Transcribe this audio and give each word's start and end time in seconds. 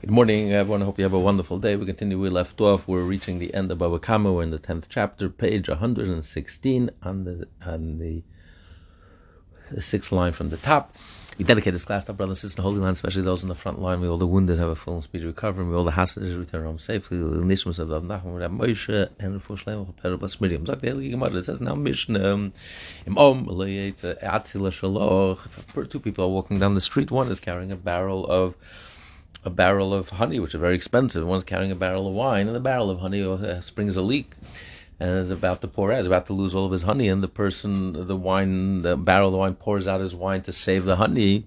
Good 0.00 0.10
morning, 0.10 0.52
everyone. 0.52 0.80
I 0.80 0.84
hope 0.84 0.96
you 0.98 1.02
have 1.02 1.12
a 1.12 1.18
wonderful 1.18 1.58
day. 1.58 1.74
We 1.74 1.84
continue. 1.84 2.20
We 2.20 2.28
left 2.28 2.60
off. 2.60 2.86
We're 2.86 3.00
reaching 3.00 3.40
the 3.40 3.52
end 3.52 3.72
of 3.72 3.78
Bava 3.78 4.00
Kama. 4.00 4.32
We're 4.32 4.44
in 4.44 4.52
the 4.52 4.58
tenth 4.60 4.88
chapter, 4.88 5.28
page 5.28 5.68
116, 5.68 6.90
on 7.02 7.24
the 7.24 7.48
on 7.66 7.98
the, 7.98 8.22
the 9.72 9.82
sixth 9.82 10.12
line 10.12 10.30
from 10.30 10.50
the 10.50 10.56
top. 10.56 10.94
We 11.36 11.44
dedicate 11.44 11.72
this 11.72 11.84
class 11.84 12.04
to 12.04 12.12
our 12.12 12.16
brothers 12.16 12.36
and 12.36 12.50
sisters 12.50 12.54
in 12.54 12.62
the 12.62 12.62
Holy 12.62 12.80
Land, 12.80 12.92
especially 12.92 13.22
those 13.22 13.42
in 13.42 13.48
the 13.48 13.56
front 13.56 13.82
line. 13.82 14.00
We 14.00 14.06
all 14.06 14.18
the 14.18 14.26
wounded 14.26 14.56
have 14.60 14.68
a 14.68 14.76
full 14.76 14.94
and 14.94 15.02
speedy 15.02 15.26
recovery. 15.26 15.64
We 15.64 15.74
all 15.74 15.82
the 15.82 15.90
hostages 15.90 16.36
return 16.36 16.64
home 16.64 16.78
safely. 16.78 17.18
The 17.18 17.24
Nishmas 17.24 17.80
of 17.80 17.88
Nachman, 17.88 18.38
Rab 18.38 18.52
Moshe, 18.52 19.10
and 19.18 19.42
for 19.42 19.56
Shleim 19.56 19.88
of 19.88 19.96
Perabas 19.96 20.40
Miriam. 20.40 20.64
It 20.64 21.42
says 21.44 21.60
now 21.60 21.74
Mishnah. 21.74 22.52
Two 25.88 26.00
people 26.00 26.24
are 26.24 26.28
walking 26.28 26.60
down 26.60 26.74
the 26.76 26.80
street. 26.80 27.10
One 27.10 27.28
is 27.32 27.40
carrying 27.40 27.72
a 27.72 27.76
barrel 27.76 28.24
of 28.26 28.56
a 29.44 29.50
barrel 29.50 29.94
of 29.94 30.10
honey, 30.10 30.40
which 30.40 30.54
is 30.54 30.60
very 30.60 30.74
expensive. 30.74 31.26
One's 31.26 31.44
carrying 31.44 31.70
a 31.70 31.76
barrel 31.76 32.08
of 32.08 32.14
wine, 32.14 32.46
and 32.46 32.56
the 32.56 32.60
barrel 32.60 32.90
of 32.90 33.00
honey 33.00 33.22
uh, 33.22 33.60
springs 33.60 33.96
a 33.96 34.02
leak, 34.02 34.34
and 34.98 35.10
is 35.10 35.30
about 35.30 35.60
to 35.60 35.68
pour 35.68 35.92
out. 35.92 36.00
Is 36.00 36.06
about 36.06 36.26
to 36.26 36.32
lose 36.32 36.54
all 36.54 36.66
of 36.66 36.72
his 36.72 36.82
honey, 36.82 37.08
and 37.08 37.22
the 37.22 37.28
person, 37.28 38.06
the 38.06 38.16
wine, 38.16 38.82
the 38.82 38.96
barrel 38.96 39.28
of 39.28 39.32
the 39.32 39.38
wine 39.38 39.54
pours 39.54 39.86
out 39.86 40.00
his 40.00 40.14
wine 40.14 40.42
to 40.42 40.52
save 40.52 40.84
the 40.84 40.96
honey. 40.96 41.44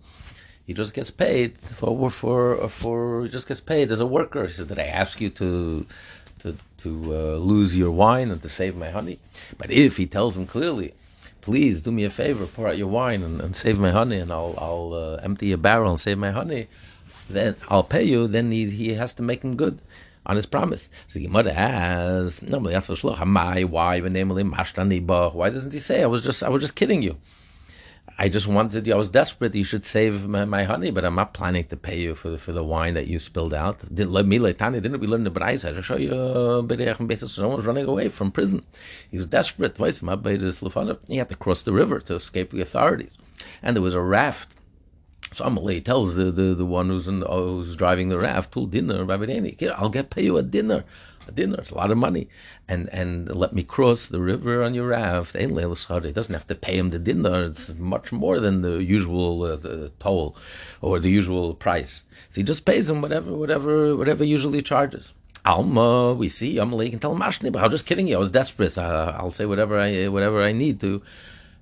He 0.66 0.74
just 0.74 0.94
gets 0.94 1.12
paid 1.12 1.58
for 1.58 2.10
for 2.10 2.70
for. 2.70 3.24
He 3.24 3.30
just 3.30 3.48
gets 3.48 3.62
paid 3.62 3.92
as 3.92 4.00
a 4.00 4.06
worker. 4.06 4.46
He 4.46 4.54
said, 4.54 4.70
"Did 4.70 4.80
I 4.80 4.86
ask 4.86 5.20
you 5.22 5.30
to?" 5.30 5.86
To, 6.40 6.56
to 6.78 6.90
uh, 6.90 7.36
lose 7.36 7.78
your 7.78 7.92
wine 7.92 8.32
and 8.32 8.42
to 8.42 8.50
save 8.50 8.76
my 8.76 8.90
honey, 8.90 9.20
but 9.60 9.70
if 9.70 9.98
he 9.98 10.08
tells 10.08 10.36
him 10.36 10.48
clearly, 10.48 10.96
please 11.40 11.84
do 11.84 11.92
me 11.92 12.04
a 12.04 12.10
favor, 12.10 12.48
pour 12.48 12.68
out 12.68 12.80
your 12.80 12.88
wine 12.88 13.22
and, 13.22 13.40
and 13.40 13.56
save 13.56 13.78
my 13.78 13.92
honey, 13.92 14.18
and 14.18 14.32
I'll 14.32 14.56
I'll 14.58 14.94
uh, 14.96 15.16
empty 15.22 15.50
your 15.50 15.60
barrel 15.60 15.92
and 15.92 16.00
save 16.00 16.18
my 16.18 16.32
honey 16.32 16.68
then 17.34 17.56
I'll 17.70 17.84
pay 17.84 18.04
you, 18.04 18.28
then 18.28 18.52
he, 18.52 18.70
he 18.70 18.94
has 18.94 19.14
to 19.14 19.24
make 19.24 19.44
him 19.44 19.56
good 19.56 19.82
on 20.26 20.36
his 20.36 20.46
promise. 20.46 20.90
So 21.08 21.20
Gemara 21.20 21.52
asks, 21.52 22.42
no, 22.42 22.60
why? 22.60 23.64
Why 23.64 25.50
doesn't 25.50 25.74
he 25.74 25.80
say, 25.80 26.04
I 26.04 26.08
was 26.08 26.22
just 26.22 26.44
I 26.44 26.50
was 26.50 26.62
just 26.62 26.76
kidding 26.76 27.02
you? 27.02 27.18
I 28.18 28.30
just 28.30 28.46
wanted 28.46 28.86
you. 28.86 28.94
I 28.94 28.98
was 28.98 29.08
desperate. 29.08 29.56
You 29.56 29.64
should 29.64 29.86
save 29.86 30.28
my, 30.28 30.46
my, 30.46 30.64
honey, 30.64 30.92
but 30.92 31.06
I'm 31.06 31.16
not 31.16 31.34
planning 31.34 31.64
to 31.66 31.78
pay 31.78 32.00
you 32.00 32.14
for 32.14 32.30
the, 32.30 32.38
for 32.38 32.52
the 32.52 32.64
wine 32.64 32.94
that 32.94 33.08
you 33.08 33.20
spilled 33.20 33.54
out. 33.54 33.80
Didn't 33.94 34.12
let 34.12 34.28
me 34.28 34.38
Tanya 34.54 34.82
didn't 34.82 35.00
we 35.00 35.08
learn 35.08 35.24
the 35.24 35.32
Braisa? 35.32 35.76
I 35.76 35.82
show 35.82 35.98
you 35.98 37.28
someone's 37.28 37.66
running 37.66 37.86
away 37.86 38.10
from 38.10 38.32
prison. 38.32 38.64
He's 39.10 39.26
desperate. 39.26 39.76
Twice, 39.76 40.00
He 40.00 41.18
had 41.18 41.30
to 41.30 41.36
cross 41.36 41.64
the 41.64 41.74
river 41.74 42.00
to 42.02 42.16
escape 42.16 42.52
the 42.52 42.62
authorities, 42.62 43.18
and 43.64 43.76
there 43.76 43.82
was 43.82 43.96
a 43.96 44.02
raft 44.02 44.56
so 45.34 45.46
Amalei 45.46 45.84
tells 45.84 46.16
the, 46.16 46.26
the, 46.26 46.54
the 46.54 46.66
one 46.66 46.88
who's 46.88 47.08
in 47.08 47.22
the, 47.22 47.28
who's 47.28 47.78
driving 47.78 48.10
the 48.10 48.20
raft, 48.20 48.54
to 48.54 48.68
dinar, 48.68 49.10
I'll 49.78 49.90
get 49.90 50.10
pay 50.10 50.24
you 50.24 50.38
a 50.38 50.44
dinar. 50.44 50.84
A 51.28 51.32
dinar, 51.32 51.60
it's 51.60 51.72
a 51.72 51.76
lot 51.76 51.92
of 51.92 51.98
money. 51.98 52.28
And 52.68 52.90
and 52.90 53.34
let 53.34 53.54
me 53.54 53.64
cross 53.64 54.08
the 54.08 54.20
river 54.20 54.62
on 54.62 54.74
your 54.74 54.88
raft. 54.88 55.38
He 55.38 55.48
doesn't 55.48 56.34
have 56.34 56.48
to 56.48 56.56
pay 56.56 56.78
him 56.78 56.90
the 56.90 57.00
dinar. 57.00 57.44
It's 57.44 57.74
much 57.76 58.12
more 58.12 58.40
than 58.40 58.62
the 58.62 58.84
usual 58.84 59.44
uh, 59.44 59.56
the 59.56 59.92
toll 60.00 60.36
or 60.82 61.00
the 61.00 61.10
usual 61.10 61.54
price. 61.54 62.04
So 62.32 62.42
he 62.42 62.44
just 62.44 62.66
pays 62.66 62.90
him 62.90 63.02
whatever 63.02 63.32
whatever 63.34 63.96
whatever 63.96 64.24
usually 64.24 64.62
charges. 64.62 65.14
Alma, 65.46 66.14
we 66.14 66.30
see 66.30 66.58
Amalei 66.58 66.90
can 66.92 67.00
tell 67.00 67.16
him, 67.16 67.22
I'm 67.22 67.72
just 67.72 67.86
kidding 67.86 68.08
you. 68.08 68.16
I 68.16 68.20
was 68.20 68.30
desperate. 68.32 68.78
Uh, 68.78 69.16
I'll 69.18 69.32
say 69.32 69.46
whatever 69.46 69.80
I 69.80 70.08
whatever 70.08 70.42
I 70.42 70.52
need 70.52 70.82
to 70.82 71.02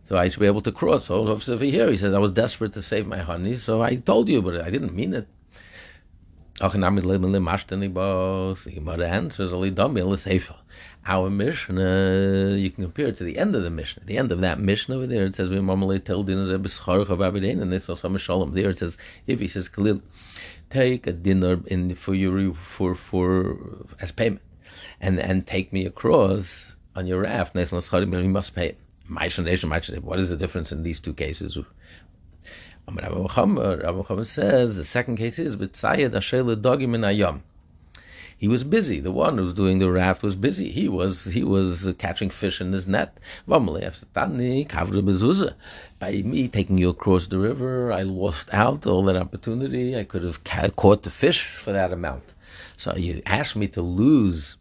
so 0.10 0.18
I 0.18 0.28
should 0.28 0.40
be 0.40 0.48
able 0.48 0.62
to 0.62 0.72
cross. 0.72 1.06
So 1.06 1.28
over 1.28 1.64
here, 1.64 1.88
he 1.88 1.96
says, 1.96 2.16
I 2.16 2.18
was 2.18 2.32
desperate 2.32 2.74
to 2.74 2.82
save 2.82 3.06
my 3.06 3.20
honey, 3.20 3.56
so 3.56 3.84
I 3.84 3.98
told 3.98 4.28
you, 4.28 4.42
but 4.42 4.60
I 4.60 4.72
didn't 4.72 4.96
mean 4.96 5.14
it. 5.14 5.28
Our 11.06 11.30
Mishnah, 11.30 12.56
you 12.58 12.72
can 12.72 12.86
compare 12.86 13.10
it 13.10 13.18
to 13.18 13.24
the 13.24 13.38
end 13.38 13.56
of 13.56 13.62
the 13.62 13.70
Mishnah. 13.70 14.06
The 14.06 14.18
end 14.18 14.31
of 14.31 14.42
that 14.42 14.59
Mishnah 14.59 14.96
over 14.96 15.06
there, 15.06 15.25
it 15.25 15.36
says, 15.36 15.52
we 15.52 15.62
normally 15.62 16.00
tell 16.00 16.24
dinar 16.24 16.52
and 17.62 17.72
this 17.72 17.88
also 17.88 18.18
Shalom. 18.18 18.56
There 18.56 18.72
it 18.72 18.80
says, 18.80 18.98
if 19.28 19.40
he 19.40 19.48
says, 19.48 19.69
take 20.72 21.06
a 21.06 21.14
dinar 21.14 21.59
in 21.68 21.94
for 21.94 22.16
your 22.16 22.56
for 22.56 22.96
for 22.96 23.59
as 24.02 24.12
payment, 24.12 24.42
and 25.00 25.19
and 25.19 25.46
take 25.46 25.72
me 25.72 25.86
across 25.86 26.74
on 26.96 27.06
your 27.06 27.22
raft. 27.22 27.56
You 27.56 28.30
must 28.30 28.56
pay 28.56 28.69
it. 28.69 28.80
What 29.09 30.20
is 30.20 30.30
the 30.30 30.38
difference 30.38 30.72
in 30.72 30.84
these 30.84 31.00
two 31.00 31.14
cases? 31.14 31.58
Um, 32.88 32.96
Rabbi 32.96 33.16
Muhammad 33.16 33.84
uh, 33.84 34.24
says 34.24 34.75
the 34.75 34.84
second 34.84 35.18
case 35.18 35.38
is 35.40 35.56
he 38.40 38.48
was 38.48 38.64
busy. 38.64 39.02
The 39.02 39.12
one 39.12 39.38
who 39.38 39.44
was 39.44 39.53
doing 39.53 39.80
the 39.80 39.92
raft 39.92 40.24
was 40.24 40.38
busy. 40.38 40.72
He 40.72 40.88
was 40.88 41.25
he 41.25 41.44
was 41.44 41.94
catching 41.98 42.30
fish 42.30 42.62
in 42.62 42.72
his 42.72 42.88
net. 42.88 43.18
By 43.46 43.59
me 43.59 44.66
taking 46.48 46.78
you 46.78 46.90
across 46.90 47.28
the 47.28 47.38
river, 47.38 47.92
I 47.92 48.03
lost 48.03 48.53
out 48.53 48.88
all 48.88 49.03
that 49.03 49.18
opportunity. 49.18 49.98
I 49.98 50.06
could 50.06 50.24
have 50.24 50.42
caught 50.78 51.03
the 51.03 51.12
fish 51.12 51.48
for 51.48 51.74
that 51.74 51.92
amount. 51.92 52.34
So 52.78 52.96
you 52.96 53.22
asked 53.25 53.58
me 53.58 53.68
to 53.68 53.81
lose 53.81 54.56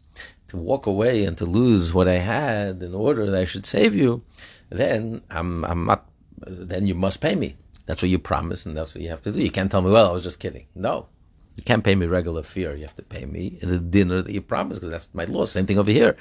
to 0.49 0.57
walk 0.57 0.85
away 0.85 1.23
and 1.25 1.37
to 1.37 1.45
lose 1.45 1.93
what 1.93 2.07
I 2.07 2.17
had 2.17 2.83
in 2.83 2.93
order 2.93 3.29
that 3.29 3.39
I 3.39 3.45
should 3.45 3.65
save 3.65 3.95
you, 3.95 4.23
then 4.69 5.21
I'm, 5.29 5.63
I'm 5.65 5.85
not, 5.85 6.09
then 6.45 6.85
you 6.85 6.95
must 6.95 7.21
pay 7.21 7.35
me. 7.35 7.55
That's 7.85 8.01
what 8.01 8.09
you 8.09 8.19
promised 8.19 8.65
and 8.65 8.77
that's 8.77 8.93
what 8.93 9.03
you 9.03 9.09
have 9.09 9.21
to 9.23 9.31
do. 9.31 9.41
You 9.41 9.51
can't 9.51 9.71
tell 9.71 9.81
me, 9.81 9.91
well, 9.91 10.09
I 10.09 10.13
was 10.13 10.23
just 10.23 10.39
kidding. 10.39 10.67
No. 10.75 11.07
You 11.55 11.63
can't 11.63 11.83
pay 11.83 11.95
me 11.95 12.05
regular 12.05 12.43
fare. 12.43 12.75
You 12.75 12.83
have 12.83 12.95
to 12.95 13.03
pay 13.03 13.25
me 13.25 13.57
the 13.61 13.79
dinar 13.79 14.21
that 14.21 14.31
you 14.31 14.41
promised 14.41 14.79
because 14.79 14.91
that's 14.91 15.13
my 15.13 15.25
law. 15.25 15.45
Same 15.45 15.65
thing 15.65 15.79
over 15.79 15.91
here. 15.91 16.15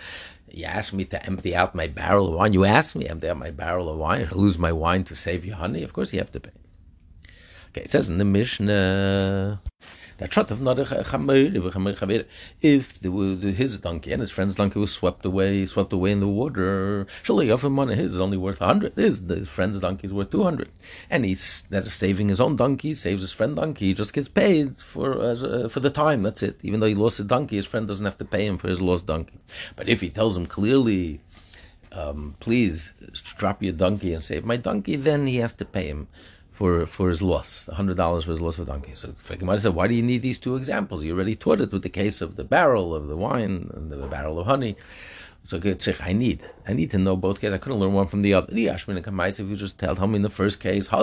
You 0.50 0.64
asked 0.64 0.92
me 0.92 1.04
to 1.06 1.24
empty 1.26 1.54
out 1.54 1.74
my 1.74 1.86
barrel 1.86 2.28
of 2.28 2.34
wine. 2.34 2.54
You 2.54 2.64
asked 2.64 2.96
me 2.96 3.04
to 3.04 3.10
empty 3.10 3.28
out 3.28 3.36
my 3.36 3.50
barrel 3.50 3.88
of 3.88 3.98
wine, 3.98 4.26
I 4.30 4.34
lose 4.34 4.58
my 4.58 4.72
wine 4.72 5.04
to 5.04 5.14
save 5.14 5.44
you 5.44 5.54
honey. 5.54 5.82
Of 5.82 5.92
course, 5.92 6.12
you 6.12 6.18
have 6.18 6.30
to 6.32 6.40
pay. 6.40 6.50
Okay, 7.68 7.82
it 7.82 7.90
says 7.90 8.08
in 8.08 8.18
the 8.18 8.24
Mishnah 8.24 9.60
that 10.18 10.32
shot 10.32 10.50
of 10.50 10.60
not 10.60 10.78
if 10.78 10.90
the, 13.00 13.52
his 13.52 13.78
donkey 13.78 14.12
and 14.12 14.20
his 14.20 14.30
friend's 14.30 14.56
donkey 14.56 14.78
was 14.78 14.92
swept 14.92 15.24
away, 15.24 15.64
swept 15.66 15.92
away 15.92 16.10
in 16.10 16.20
the 16.20 16.28
water, 16.28 17.06
surely 17.22 17.50
offer 17.50 17.70
money 17.70 17.94
his 17.94 18.14
is 18.14 18.20
only 18.20 18.36
worth 18.36 18.60
a 18.60 18.66
hundred. 18.66 18.94
His 18.94 19.24
the 19.24 19.46
friend's 19.46 19.80
donkey 19.80 20.08
is 20.08 20.12
worth 20.12 20.30
two 20.30 20.42
hundred, 20.42 20.68
and 21.08 21.24
he's 21.24 21.62
that 21.70 21.86
saving 21.86 22.28
his 22.28 22.40
own 22.40 22.56
donkey, 22.56 22.94
saves 22.94 23.20
his 23.20 23.32
friend 23.32 23.54
donkey. 23.54 23.86
He 23.86 23.94
just 23.94 24.12
gets 24.12 24.28
paid 24.28 24.78
for 24.78 25.22
as 25.22 25.42
a, 25.42 25.68
for 25.68 25.80
the 25.80 25.90
time. 25.90 26.22
That's 26.22 26.42
it. 26.42 26.58
Even 26.62 26.80
though 26.80 26.86
he 26.86 26.94
lost 26.94 27.18
his 27.18 27.26
donkey, 27.26 27.56
his 27.56 27.66
friend 27.66 27.86
doesn't 27.86 28.04
have 28.04 28.18
to 28.18 28.24
pay 28.24 28.44
him 28.44 28.58
for 28.58 28.68
his 28.68 28.80
lost 28.80 29.06
donkey. 29.06 29.38
But 29.76 29.88
if 29.88 30.00
he 30.00 30.10
tells 30.10 30.36
him 30.36 30.46
clearly. 30.46 31.20
Um, 31.90 32.34
please 32.38 32.92
drop 33.38 33.62
your 33.62 33.72
donkey 33.72 34.12
and 34.12 34.22
save 34.22 34.44
my 34.44 34.58
donkey, 34.58 34.96
then 34.96 35.26
he 35.26 35.36
has 35.36 35.54
to 35.54 35.64
pay 35.64 35.86
him 35.86 36.06
for 36.58 36.86
for 36.86 37.06
his 37.08 37.22
loss, 37.22 37.50
hundred 37.80 37.96
dollars 37.96 38.24
for 38.24 38.32
his 38.32 38.40
loss 38.40 38.58
of 38.58 38.66
donkey. 38.66 38.92
So 39.00 39.14
Gemara 39.38 39.60
said, 39.60 39.74
why 39.78 39.86
do 39.86 39.94
you 39.94 40.02
need 40.02 40.22
these 40.22 40.40
two 40.40 40.56
examples? 40.56 41.04
You 41.04 41.14
already 41.14 41.36
taught 41.36 41.60
it 41.60 41.70
with 41.72 41.84
the 41.84 41.94
case 42.00 42.20
of 42.20 42.34
the 42.34 42.42
barrel 42.42 42.96
of 42.96 43.06
the 43.06 43.16
wine 43.16 43.70
and 43.74 43.92
the 43.92 44.08
barrel 44.08 44.40
of 44.40 44.46
honey. 44.46 44.74
So 45.44 45.60
I 46.00 46.12
need, 46.12 46.42
I 46.66 46.72
need 46.72 46.90
to 46.90 46.98
know 46.98 47.14
both 47.16 47.40
cases. 47.40 47.54
I 47.54 47.58
couldn't 47.58 47.78
learn 47.78 47.92
one 47.92 48.08
from 48.08 48.22
the 48.22 48.34
other. 48.34 48.52
If 48.52 49.46
you 49.50 49.56
just 49.56 49.78
tell, 49.78 49.94
tell 49.94 50.08
me 50.08 50.16
in 50.16 50.22
the 50.22 50.36
first 50.40 50.58
case, 50.58 50.92
uh, 50.92 50.96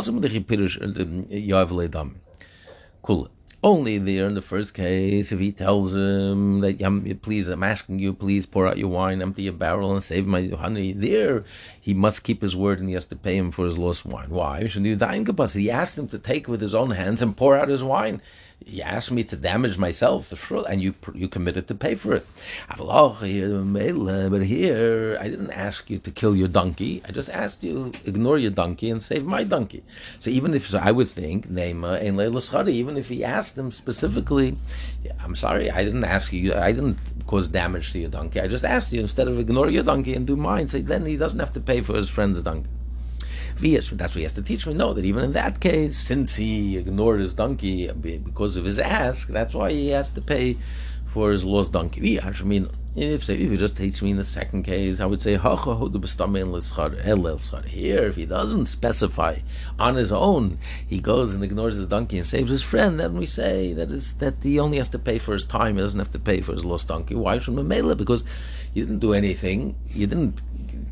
uh, 1.93 2.05
cool. 3.01 3.29
Only 3.65 3.97
there 3.97 4.27
in 4.27 4.35
the 4.35 4.43
first 4.43 4.75
case, 4.75 5.31
if 5.31 5.39
he 5.39 5.51
tells 5.51 5.91
him 5.91 6.59
that, 6.59 7.17
please, 7.23 7.47
I'm 7.47 7.63
asking 7.63 7.97
you, 7.97 8.13
please 8.13 8.45
pour 8.45 8.67
out 8.67 8.77
your 8.77 8.89
wine, 8.89 9.23
empty 9.23 9.41
your 9.41 9.53
barrel, 9.53 9.91
and 9.91 10.03
save 10.03 10.27
my 10.27 10.49
honey, 10.49 10.91
there 10.93 11.43
he 11.81 11.95
must 11.95 12.21
keep 12.21 12.43
his 12.43 12.55
word 12.55 12.77
and 12.77 12.87
he 12.87 12.93
has 12.93 13.05
to 13.05 13.15
pay 13.15 13.35
him 13.35 13.49
for 13.49 13.65
his 13.65 13.75
lost 13.75 14.05
wine. 14.05 14.29
Why? 14.29 14.67
Should 14.67 14.83
need 14.83 14.99
that 14.99 15.15
incapacity 15.15 15.63
he 15.63 15.71
asked 15.71 15.97
him 15.97 16.07
to 16.09 16.19
take 16.19 16.47
with 16.47 16.61
his 16.61 16.75
own 16.75 16.91
hands 16.91 17.23
and 17.23 17.35
pour 17.35 17.57
out 17.57 17.69
his 17.69 17.83
wine 17.83 18.21
you 18.65 18.81
asked 18.81 19.11
me 19.11 19.23
to 19.25 19.35
damage 19.35 19.77
myself, 19.77 20.31
and 20.69 20.81
you 20.81 20.95
you 21.13 21.27
committed 21.27 21.67
to 21.67 21.75
pay 21.75 21.95
for 21.95 22.15
it. 22.15 22.25
But 22.77 24.41
here, 24.43 25.17
I 25.21 25.27
didn't 25.29 25.51
ask 25.51 25.89
you 25.89 25.97
to 25.99 26.11
kill 26.11 26.35
your 26.35 26.47
donkey. 26.47 27.01
I 27.07 27.11
just 27.11 27.29
asked 27.29 27.63
you 27.63 27.91
ignore 28.05 28.37
your 28.37 28.51
donkey 28.51 28.89
and 28.89 29.01
save 29.01 29.25
my 29.25 29.43
donkey. 29.43 29.83
So 30.19 30.29
even 30.31 30.53
if 30.53 30.67
so 30.67 30.79
I 30.79 30.91
would 30.91 31.07
think 31.07 31.47
Nema 31.47 32.01
and 32.01 32.69
even 32.69 32.97
if 32.97 33.09
he 33.09 33.23
asked 33.23 33.57
him 33.57 33.71
specifically, 33.71 34.57
I'm 35.19 35.35
sorry, 35.35 35.69
I 35.69 35.83
didn't 35.83 36.05
ask 36.05 36.33
you. 36.33 36.53
I 36.53 36.71
didn't 36.71 36.97
cause 37.27 37.47
damage 37.47 37.91
to 37.93 37.99
your 37.99 38.09
donkey. 38.09 38.39
I 38.41 38.47
just 38.47 38.65
asked 38.65 38.91
you 38.91 39.01
instead 39.01 39.27
of 39.27 39.39
ignore 39.39 39.69
your 39.69 39.83
donkey 39.83 40.15
and 40.15 40.25
do 40.25 40.35
mine. 40.35 40.67
Say 40.67 40.81
then 40.81 41.05
he 41.05 41.17
doesn't 41.17 41.39
have 41.39 41.53
to 41.53 41.59
pay 41.59 41.81
for 41.81 41.95
his 41.95 42.09
friend's 42.09 42.41
donkey. 42.41 42.69
That's 43.59 43.91
what 43.91 44.13
he 44.13 44.23
has 44.23 44.33
to 44.33 44.41
teach 44.41 44.67
me. 44.67 44.73
No, 44.73 44.93
that 44.93 45.05
even 45.05 45.23
in 45.23 45.31
that 45.33 45.59
case, 45.59 45.97
since 45.97 46.35
he 46.35 46.77
ignored 46.77 47.19
his 47.19 47.33
donkey 47.33 47.91
because 47.91 48.57
of 48.57 48.65
his 48.65 48.79
ask, 48.79 49.29
that's 49.29 49.53
why 49.53 49.71
he 49.71 49.89
has 49.89 50.09
to 50.11 50.21
pay 50.21 50.57
for 51.07 51.31
his 51.31 51.45
lost 51.45 51.71
donkey. 51.71 52.19
If, 52.97 53.29
if 53.29 53.29
you 53.29 53.57
just 53.57 53.75
teach 53.75 54.01
me 54.01 54.11
in 54.11 54.17
the 54.17 54.23
second 54.23 54.63
case, 54.63 55.01
I 55.01 55.05
would 55.05 55.21
say, 55.21 55.37
here, 55.37 58.05
if 58.05 58.15
he 58.15 58.25
doesn't 58.25 58.65
specify 58.67 59.37
on 59.77 59.95
his 59.95 60.13
own, 60.13 60.57
he 60.87 61.01
goes 61.01 61.35
and 61.35 61.43
ignores 61.43 61.75
his 61.75 61.87
donkey 61.87 62.17
and 62.17 62.25
saves 62.25 62.49
his 62.49 62.61
friend, 62.61 62.99
then 62.99 63.17
we 63.17 63.25
say 63.25 63.73
that 63.73 63.91
is 63.91 64.13
that 64.13 64.35
he 64.43 64.59
only 64.59 64.77
has 64.77 64.87
to 64.89 64.99
pay 64.99 65.17
for 65.17 65.33
his 65.33 65.45
time, 65.45 65.75
he 65.75 65.81
doesn't 65.81 65.99
have 65.99 66.11
to 66.11 66.19
pay 66.19 66.39
for 66.39 66.53
his 66.53 66.63
lost 66.63 66.87
donkey. 66.87 67.15
Why 67.15 67.39
from 67.39 67.55
Mamela? 67.55 67.97
Because 67.97 68.23
you 68.75 68.85
didn't 68.85 68.99
do 68.99 69.13
anything, 69.13 69.75
you 69.89 70.05
didn't 70.05 70.41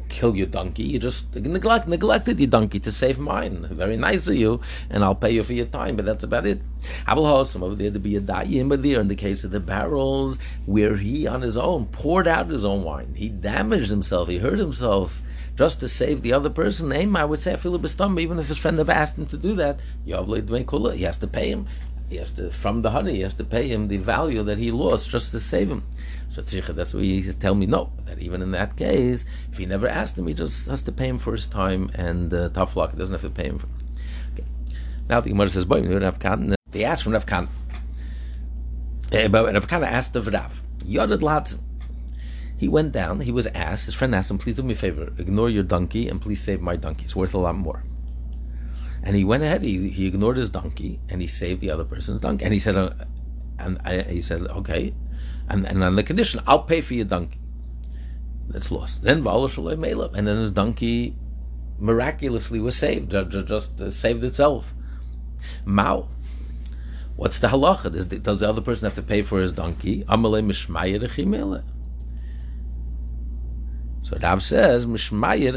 kill 0.10 0.36
your 0.36 0.48
donkey. 0.48 0.84
You 0.84 1.00
just 1.00 1.36
neglect, 1.36 1.88
neglected 1.88 2.40
your 2.40 2.50
donkey 2.50 2.80
to 2.80 2.92
save 2.92 3.20
mine. 3.20 3.68
Very 3.72 3.98
nice 3.98 4.28
of 4.28 4.36
you, 4.36 4.62
and 4.90 5.04
I'll 5.04 5.16
pay 5.16 5.32
you 5.32 5.44
for 5.44 5.54
your 5.54 5.66
time, 5.66 5.96
but 5.96 6.06
that's 6.06 6.24
about 6.24 6.46
it. 6.48 6.62
Some 7.08 7.64
of 7.64 7.78
there 7.78 7.92
to 7.92 8.00
be 8.00 8.16
a 8.16 8.22
dayim 8.22 8.82
there 8.82 9.02
in 9.02 9.08
the 9.08 9.16
case 9.16 9.44
of 9.44 9.52
the 9.52 9.60
barrels, 9.60 10.40
where 10.66 10.96
he 10.96 11.28
on 11.28 11.42
his 11.42 11.58
own 11.58 11.88
poured 11.88 12.28
out 12.28 12.48
his 12.48 12.64
own 12.64 12.84
wine. 12.84 13.16
He 13.16 13.30
damaged 13.30 13.90
himself. 13.90 14.28
He 14.28 14.38
hurt 14.38 14.60
himself 14.60 15.22
just 15.56 15.80
to 15.82 15.88
save 15.88 16.22
the 16.22 16.34
other 16.34 16.50
person. 16.50 16.92
Aim, 16.92 17.16
I 17.16 17.26
would 17.26 17.40
say, 17.40 17.56
feel 17.58 17.76
even 17.76 18.40
if 18.40 18.48
his 18.48 18.58
friend 18.58 18.78
never 18.78 18.92
asked 18.92 19.18
him 19.18 19.26
to 19.28 19.38
do 19.38 19.56
that. 19.56 19.82
He 20.06 20.12
has 21.04 21.18
to 21.18 21.28
pay 21.28 21.50
him. 21.50 21.66
He 22.14 22.20
has 22.20 22.32
to, 22.34 22.52
from 22.52 22.84
the 22.84 22.92
honey, 22.92 23.16
he 23.16 23.22
has 23.22 23.34
to 23.34 23.44
pay 23.44 23.68
him 23.68 23.88
the 23.88 23.98
value 23.98 24.44
that 24.44 24.60
he 24.60 24.70
lost 24.70 25.10
just 25.10 25.32
to 25.32 25.40
save 25.40 25.68
him. 25.68 25.84
So 26.30 26.44
tzricha, 26.44 26.76
that's 26.76 26.94
what 26.94 27.02
he 27.02 27.24
tell 27.34 27.56
me 27.56 27.66
no. 27.66 27.92
That 28.06 28.20
even 28.20 28.44
in 28.44 28.52
that 28.52 28.78
case, 28.78 29.26
if 29.52 29.58
he 29.58 29.66
never 29.66 29.88
asked 29.88 30.20
him, 30.20 30.28
he 30.28 30.36
just 30.36 30.68
has 30.68 30.84
to 30.84 30.92
pay 30.92 31.08
him 31.08 31.18
for 31.18 31.32
his 31.32 31.48
time 31.48 31.90
and 31.96 32.32
uh, 32.32 32.50
tough 32.50 32.76
luck. 32.76 32.92
He 32.92 33.00
doesn't 33.00 33.16
have 33.16 33.24
to 33.24 33.32
pay 33.32 33.48
him 33.48 33.58
for. 33.58 33.68
Okay. 34.34 34.46
Now 35.10 35.22
the 35.22 35.30
Gemara 35.30 35.50
says, 35.50 35.66
"Boy, 35.66 35.78
you 35.78 35.90
don't 35.90 36.04
Rav 36.04 36.20
Kahana." 36.20 36.54
They 36.70 36.84
asked 36.84 37.02
from 37.02 37.14
Rav 37.14 37.26
Kahana. 37.26 37.48
Uh, 39.12 39.28
but 39.30 39.52
Rav 39.52 39.68
Kahana 39.68 39.88
asked 39.88 40.16
of 40.16 40.28
Rav 40.28 40.62
Yodad 40.86 41.24
Lat. 41.24 41.58
He 42.58 42.68
went 42.68 42.92
down. 42.92 43.22
He 43.22 43.32
was 43.32 43.48
asked. 43.48 43.88
His 43.88 43.96
friend 43.96 44.14
asked 44.14 44.30
him, 44.30 44.38
"Please 44.38 44.54
do 44.54 44.62
me 44.62 44.74
a 44.74 44.76
favor. 44.76 45.12
Ignore 45.18 45.50
your 45.50 45.64
donkey 45.64 46.10
and 46.10 46.22
please 46.22 46.42
save 46.44 46.62
my 46.62 46.76
donkey. 46.76 47.06
It's 47.06 47.16
worth 47.16 47.34
a 47.34 47.40
lot 47.40 47.56
more." 47.56 47.84
And 49.04 49.16
he 49.16 49.24
went 49.24 49.44
ahead. 49.44 49.62
He, 49.62 49.90
he 49.90 50.08
ignored 50.08 50.38
his 50.38 50.50
donkey 50.50 51.00
and 51.10 51.22
he 51.22 51.28
saved 51.28 51.62
the 51.62 51.70
other 51.70 51.84
person's 51.84 52.22
donkey. 52.22 52.46
And 52.46 52.54
he 52.54 52.60
said, 52.60 52.76
uh, 52.78 52.92
and 53.60 53.78
I, 53.84 54.02
he 54.04 54.22
said, 54.22 54.42
okay, 54.42 54.94
and, 55.50 55.66
and 55.68 55.84
on 55.84 55.96
the 55.96 56.04
condition, 56.04 56.42
I'll 56.48 56.64
pay 56.64 56.82
for 56.82 56.94
your 56.94 57.06
donkey. 57.06 57.40
That's 58.48 58.72
lost. 58.72 59.04
Then 59.04 59.26
and 59.26 60.28
then 60.28 60.38
his 60.38 60.52
donkey 60.52 61.16
miraculously 61.80 62.60
was 62.60 62.78
saved, 62.78 63.12
just, 63.12 63.82
uh, 63.82 63.92
saved 63.92 64.24
itself. 64.24 64.74
Mao. 65.66 66.08
What's 67.16 67.40
the 67.40 67.48
halacha? 67.50 67.92
Does 67.92 68.08
the, 68.08 68.20
does 68.20 68.40
the 68.40 68.50
other 68.50 68.62
person 68.62 68.86
have 68.86 68.96
to 68.96 69.02
pay 69.04 69.22
for 69.22 69.40
his 69.40 69.52
donkey? 69.52 70.04
So 74.04 74.18
Rab 74.22 74.42
says, 74.42 74.86
Mishmaya 74.86 75.54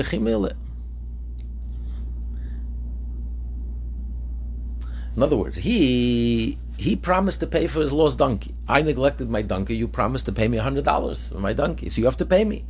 In 5.17 5.23
other 5.23 5.37
words, 5.37 5.57
he 5.57 6.59
he 6.77 6.95
promised 6.95 7.41
to 7.41 7.47
pay 7.47 7.67
for 7.67 7.81
his 7.81 7.93
lost 7.93 8.19
donkey. 8.19 8.55
I 8.69 8.83
neglected 8.83 9.31
my 9.31 9.41
donkey. 9.41 9.75
You 9.75 9.89
promised 9.89 10.27
to 10.27 10.33
pay 10.33 10.47
me 10.47 10.59
hundred 10.59 10.85
dollars 10.85 11.29
for 11.29 11.39
my 11.39 11.55
donkey, 11.55 11.89
so 11.89 12.01
you 12.01 12.05
have 12.05 12.19
to 12.19 12.27
pay 12.27 12.45
me. 12.45 12.65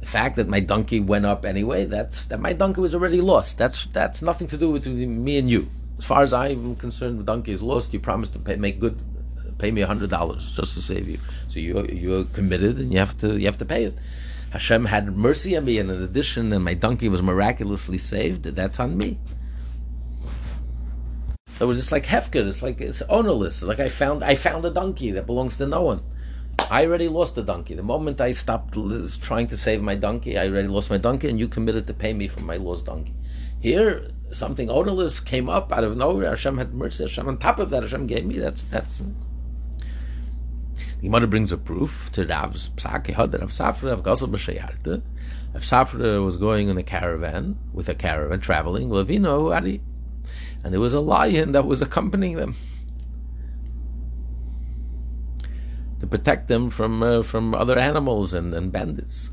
The 0.00 0.06
fact 0.06 0.36
that 0.36 0.48
my 0.48 0.60
donkey 0.60 1.00
went 1.00 1.24
up 1.24 1.46
anyway, 1.46 1.86
that's 1.86 2.26
that 2.26 2.40
my 2.40 2.52
donkey 2.52 2.82
was 2.82 2.94
already 2.94 3.22
lost. 3.22 3.56
That's 3.56 3.86
that's 3.86 4.20
nothing 4.20 4.46
to 4.48 4.58
do 4.58 4.70
with 4.70 4.86
me 4.86 5.38
and 5.38 5.48
you. 5.48 5.70
As 5.96 6.04
far 6.04 6.22
as 6.22 6.32
I'm 6.32 6.76
concerned, 6.76 7.18
the 7.18 7.24
donkey 7.24 7.52
is 7.52 7.62
lost. 7.62 7.92
You 7.92 8.00
promised 8.00 8.34
to 8.34 8.38
pay, 8.38 8.56
make 8.56 8.78
good, 8.78 9.02
pay 9.58 9.70
me 9.70 9.80
hundred 9.80 10.10
dollars 10.10 10.54
just 10.54 10.74
to 10.74 10.82
save 10.82 11.08
you. 11.08 11.18
So 11.48 11.58
you 11.58 11.86
you're 11.90 12.24
committed 12.24 12.78
and 12.78 12.92
you 12.92 12.98
have 12.98 13.16
to 13.18 13.38
you 13.38 13.46
have 13.46 13.58
to 13.58 13.64
pay 13.64 13.84
it. 13.84 13.98
Hashem 14.50 14.84
had 14.84 15.16
mercy 15.16 15.56
on 15.56 15.64
me, 15.64 15.78
and 15.78 15.90
in 15.90 16.02
addition, 16.02 16.52
and 16.52 16.64
my 16.64 16.74
donkey 16.74 17.08
was 17.08 17.22
miraculously 17.22 17.98
saved. 17.98 18.44
That's 18.44 18.78
on 18.78 18.96
me. 18.96 19.18
It 21.60 21.64
was 21.64 21.78
just 21.78 21.90
like 21.90 22.06
hefker. 22.06 22.46
It's 22.46 22.62
like 22.62 22.80
it's 22.80 23.02
ownerless. 23.02 23.62
Like 23.62 23.80
I 23.80 23.88
found, 23.88 24.22
I 24.22 24.36
found 24.36 24.64
a 24.64 24.70
donkey 24.70 25.10
that 25.12 25.26
belongs 25.26 25.58
to 25.58 25.66
no 25.66 25.82
one. 25.82 26.02
I 26.70 26.86
already 26.86 27.08
lost 27.08 27.34
the 27.34 27.42
donkey. 27.42 27.74
The 27.74 27.82
moment 27.82 28.20
I 28.20 28.32
stopped 28.32 28.74
trying 29.22 29.46
to 29.48 29.56
save 29.56 29.82
my 29.82 29.94
donkey, 29.94 30.38
I 30.38 30.48
already 30.48 30.68
lost 30.68 30.90
my 30.90 30.98
donkey, 30.98 31.28
and 31.28 31.38
you 31.38 31.48
committed 31.48 31.86
to 31.86 31.94
pay 31.94 32.12
me 32.12 32.28
for 32.28 32.40
my 32.40 32.56
lost 32.56 32.86
donkey. 32.86 33.14
Here, 33.60 34.08
something 34.30 34.70
ownerless 34.70 35.18
came 35.18 35.48
up 35.48 35.72
out 35.72 35.84
of 35.84 35.96
nowhere. 35.96 36.30
Hashem 36.30 36.58
had 36.58 36.74
mercy. 36.74 37.04
Hashem, 37.04 37.26
on 37.26 37.38
top 37.38 37.58
of 37.58 37.70
that, 37.70 37.82
Hashem 37.82 38.06
gave 38.06 38.24
me. 38.24 38.38
That's 38.38 38.64
that's. 38.64 38.98
The 38.98 41.02
Gemara 41.02 41.26
brings 41.26 41.52
a 41.52 41.58
proof 41.58 42.10
to 42.12 42.24
Rav's 42.24 42.68
psak. 42.70 43.16
Rav 43.16 43.50
Safra, 43.50 43.90
Rav 43.90 44.02
Gasol 44.02 44.30
b'Sheyarta. 44.30 45.02
Rav 45.54 45.62
Safra 45.62 46.24
was 46.24 46.36
going 46.36 46.68
in 46.68 46.76
a 46.76 46.82
caravan 46.82 47.58
with 47.72 47.88
a 47.88 47.94
caravan 47.94 48.40
traveling. 48.40 48.90
Lavino 48.90 49.54
Ari 49.54 49.80
and 50.68 50.74
there 50.74 50.82
was 50.82 50.92
a 50.92 51.00
lion 51.00 51.52
that 51.52 51.64
was 51.64 51.80
accompanying 51.80 52.36
them 52.36 52.54
to 55.98 56.06
protect 56.06 56.48
them 56.48 56.68
from 56.68 57.02
uh, 57.02 57.22
from 57.22 57.54
other 57.54 57.78
animals 57.78 58.34
and, 58.34 58.52
and 58.52 58.70
bandits. 58.70 59.30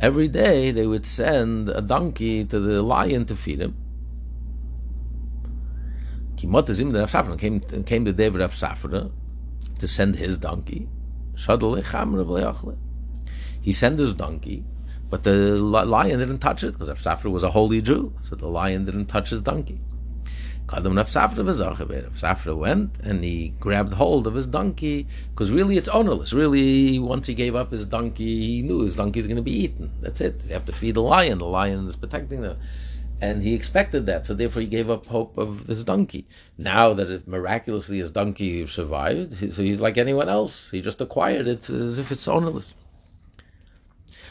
Every 0.00 0.26
day 0.26 0.72
they 0.72 0.88
would 0.88 1.06
send 1.06 1.68
a 1.68 1.80
donkey 1.80 2.44
to 2.46 2.58
the 2.58 2.82
lion 2.82 3.24
to 3.26 3.36
feed 3.36 3.60
him. 3.60 3.76
Came, 7.38 7.60
came 7.84 8.02
the 8.02 8.12
David 8.12 8.40
of 8.40 8.50
Safra 8.50 9.12
to 9.78 9.86
send 9.86 10.16
his 10.16 10.38
donkey 10.38 10.88
he 13.60 13.72
sent 13.72 13.98
his 13.98 14.14
donkey, 14.14 14.64
but 15.10 15.22
the 15.24 15.56
lion 15.56 16.18
didn't 16.18 16.38
touch 16.38 16.64
it 16.64 16.78
because 16.78 16.88
Safra 16.88 17.30
was 17.30 17.42
a 17.42 17.50
holy 17.50 17.82
Jew, 17.82 18.12
so 18.22 18.36
the 18.36 18.46
lion 18.46 18.84
didn't 18.84 19.06
touch 19.06 19.30
his 19.30 19.40
donkey. 19.40 19.80
Kadam 20.66 20.96
Rav 20.96 21.08
Safra 21.08 22.56
went 22.56 22.96
and 23.00 23.24
he 23.24 23.48
grabbed 23.58 23.94
hold 23.94 24.28
of 24.28 24.34
his 24.34 24.46
donkey 24.46 25.08
because 25.30 25.50
really 25.50 25.76
it's 25.76 25.88
ownerless. 25.88 26.32
Really, 26.32 27.00
once 27.00 27.26
he 27.26 27.34
gave 27.34 27.56
up 27.56 27.72
his 27.72 27.84
donkey, 27.84 28.40
he 28.40 28.62
knew 28.62 28.82
his 28.82 28.94
donkey 28.94 29.18
is 29.18 29.26
going 29.26 29.36
to 29.36 29.42
be 29.42 29.64
eaten. 29.64 29.90
That's 30.00 30.20
it. 30.20 30.38
They 30.38 30.52
have 30.52 30.66
to 30.66 30.72
feed 30.72 30.94
the 30.94 31.02
lion. 31.02 31.38
The 31.38 31.46
lion 31.46 31.88
is 31.88 31.96
protecting 31.96 32.42
them 32.42 32.56
and 33.20 33.42
he 33.42 33.54
expected 33.54 34.06
that, 34.06 34.24
so 34.24 34.34
therefore 34.34 34.62
he 34.62 34.68
gave 34.68 34.88
up 34.88 35.06
hope 35.06 35.36
of 35.36 35.66
this 35.66 35.84
donkey. 35.84 36.26
Now 36.56 36.94
that 36.94 37.10
it, 37.10 37.28
miraculously 37.28 37.98
his 37.98 38.10
donkey 38.10 38.66
survived, 38.66 39.34
so 39.52 39.62
he's 39.62 39.80
like 39.80 39.98
anyone 39.98 40.28
else. 40.28 40.70
He 40.70 40.80
just 40.80 41.00
acquired 41.00 41.46
it 41.46 41.68
as 41.68 41.98
if 41.98 42.10
it's 42.10 42.26
ownerless. 42.26 42.74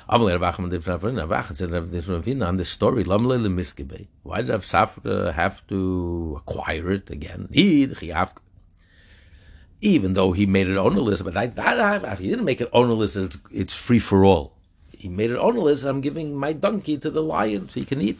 Amalei 0.09 0.39
Ravachim 0.39 0.69
different 0.71 1.03
Ravach 1.03 1.53
says 1.53 1.69
different 1.69 2.41
on 2.41 2.57
this 2.57 2.69
story. 2.69 3.03
Lamle 3.03 3.39
le 3.39 3.49
miskibe. 3.49 4.07
Why 4.23 4.41
did 4.41 4.49
Rav 4.49 4.63
Safra 4.63 5.31
have 5.33 5.65
to 5.67 6.37
acquire 6.39 6.91
it 6.93 7.11
again? 7.11 7.47
Even 9.81 10.13
though 10.13 10.31
he 10.31 10.47
made 10.47 10.67
it 10.67 10.77
ownerless, 10.77 11.21
but 11.21 11.37
I, 11.37 11.45
that, 11.45 12.17
he 12.17 12.27
didn't 12.27 12.45
make 12.45 12.59
it 12.59 12.69
ownerless. 12.73 13.15
It's, 13.15 13.37
it's 13.51 13.75
free 13.75 13.99
for 13.99 14.25
all. 14.25 14.55
He 14.97 15.09
made 15.09 15.29
it 15.29 15.37
ownerless. 15.37 15.83
I'm 15.83 16.01
giving 16.01 16.35
my 16.35 16.53
donkey 16.53 16.97
to 16.97 17.11
the 17.11 17.21
lion 17.21 17.69
so 17.69 17.79
he 17.79 17.85
can 17.85 18.01
eat 18.01 18.17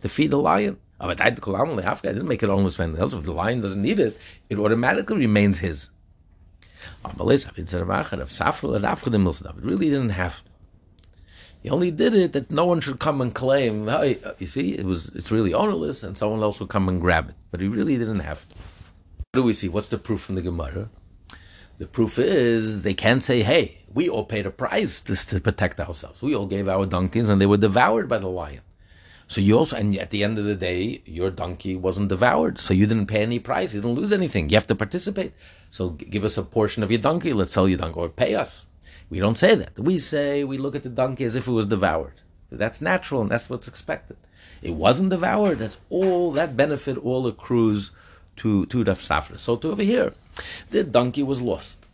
to 0.00 0.08
feed 0.08 0.30
the 0.30 0.38
lion. 0.38 0.78
Oh, 0.98 1.06
but 1.06 1.20
I 1.20 1.28
didn't 1.28 2.28
make 2.28 2.42
it 2.42 2.48
ownerless 2.48 2.76
for 2.76 2.82
anything 2.84 3.02
else. 3.02 3.12
If 3.12 3.24
the 3.24 3.32
lion 3.32 3.60
doesn't 3.60 3.82
need 3.82 4.00
it, 4.00 4.18
it 4.48 4.58
automatically 4.58 5.18
remains 5.18 5.58
his. 5.58 5.90
Really 7.18 7.36
didn't 9.90 10.08
have 10.08 10.42
to. 10.42 10.55
He 11.66 11.70
only 11.70 11.90
did 11.90 12.14
it 12.14 12.32
that 12.34 12.52
no 12.52 12.64
one 12.64 12.80
should 12.80 13.00
come 13.00 13.20
and 13.20 13.34
claim, 13.34 13.88
hey, 13.88 14.20
uh, 14.24 14.34
you 14.38 14.46
see, 14.46 14.74
it 14.74 14.84
was 14.84 15.08
it's 15.16 15.32
really 15.32 15.52
ownerless, 15.52 16.04
and 16.04 16.16
someone 16.16 16.40
else 16.40 16.60
will 16.60 16.68
come 16.68 16.88
and 16.88 17.00
grab 17.00 17.28
it. 17.28 17.34
But 17.50 17.60
he 17.60 17.66
really 17.66 17.98
didn't 17.98 18.20
have 18.20 18.38
it. 18.38 18.56
What 19.32 19.40
do 19.40 19.42
we 19.42 19.52
see? 19.52 19.68
What's 19.68 19.88
the 19.88 19.98
proof 19.98 20.20
from 20.20 20.36
the 20.36 20.42
Gemara? 20.42 20.88
The 21.78 21.88
proof 21.88 22.20
is 22.20 22.82
they 22.82 22.94
can't 22.94 23.20
say, 23.20 23.42
hey, 23.42 23.78
we 23.92 24.08
all 24.08 24.22
paid 24.22 24.46
a 24.46 24.52
price 24.52 25.00
just 25.00 25.28
to 25.30 25.40
protect 25.40 25.80
ourselves. 25.80 26.22
We 26.22 26.36
all 26.36 26.46
gave 26.46 26.68
our 26.68 26.86
donkeys 26.86 27.28
and 27.28 27.40
they 27.40 27.46
were 27.46 27.56
devoured 27.56 28.08
by 28.08 28.18
the 28.18 28.28
lion. 28.28 28.60
So 29.26 29.40
you 29.40 29.58
also, 29.58 29.74
and 29.74 29.92
at 29.98 30.10
the 30.10 30.22
end 30.22 30.38
of 30.38 30.44
the 30.44 30.54
day, 30.54 31.02
your 31.04 31.32
donkey 31.32 31.74
wasn't 31.74 32.10
devoured. 32.10 32.58
So 32.58 32.74
you 32.74 32.86
didn't 32.86 33.06
pay 33.06 33.22
any 33.22 33.40
price. 33.40 33.74
You 33.74 33.80
didn't 33.80 33.96
lose 33.96 34.12
anything. 34.12 34.50
You 34.50 34.56
have 34.56 34.68
to 34.68 34.76
participate. 34.76 35.32
So 35.72 35.90
give 35.90 36.22
us 36.22 36.38
a 36.38 36.44
portion 36.44 36.84
of 36.84 36.92
your 36.92 37.00
donkey. 37.00 37.32
Let's 37.32 37.50
sell 37.50 37.68
your 37.68 37.78
donkey 37.78 37.98
or 37.98 38.08
pay 38.08 38.36
us. 38.36 38.65
We 39.08 39.20
don't 39.20 39.38
say 39.38 39.54
that. 39.54 39.78
We 39.78 39.98
say 39.98 40.44
we 40.44 40.58
look 40.58 40.74
at 40.74 40.82
the 40.82 40.88
donkey 40.88 41.24
as 41.24 41.34
if 41.34 41.46
it 41.46 41.52
was 41.52 41.66
devoured. 41.66 42.20
That's 42.50 42.80
natural 42.80 43.20
and 43.22 43.30
that's 43.30 43.50
what's 43.50 43.68
expected. 43.68 44.16
It 44.62 44.74
wasn't 44.74 45.10
devoured. 45.10 45.58
That's 45.58 45.78
all 45.90 46.32
that 46.32 46.56
benefit 46.56 46.96
all 46.98 47.26
accrues 47.26 47.90
to 48.36 48.66
to 48.66 48.84
Rav 48.84 48.98
Safra. 48.98 49.38
So 49.38 49.56
to 49.56 49.70
over 49.70 49.82
here, 49.82 50.14
the 50.70 50.84
donkey 50.84 51.22
was 51.22 51.42
lost, 51.42 51.86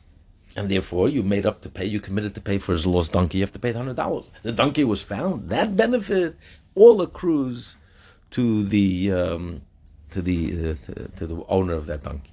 and 0.57 0.69
therefore 0.71 1.09
you 1.09 1.23
made 1.23 1.47
up 1.47 1.61
to 1.63 1.69
pay. 1.69 1.87
You 1.87 2.01
committed 2.01 2.35
to 2.35 2.41
pay 2.41 2.59
for 2.59 2.73
his 2.73 2.87
lost 2.87 3.13
donkey. 3.13 3.39
You 3.39 3.45
have 3.45 3.53
to 3.53 3.59
pay 3.59 3.73
hundred 3.73 3.97
dollars. 3.97 4.31
The 4.43 4.53
donkey 4.53 4.85
was 4.85 5.03
found. 5.03 5.49
That 5.49 5.77
benefit 5.77 6.37
all 6.75 7.01
accrues 7.03 7.77
to 8.33 8.65
the 8.65 9.13
um, 9.13 9.63
to 10.11 10.23
the 10.23 10.71
uh, 10.71 10.75
to, 10.87 11.09
to, 11.17 11.27
the 11.27 11.45
owner 11.49 11.75
of 11.75 11.87
that 11.87 12.03
donkey. 12.03 12.33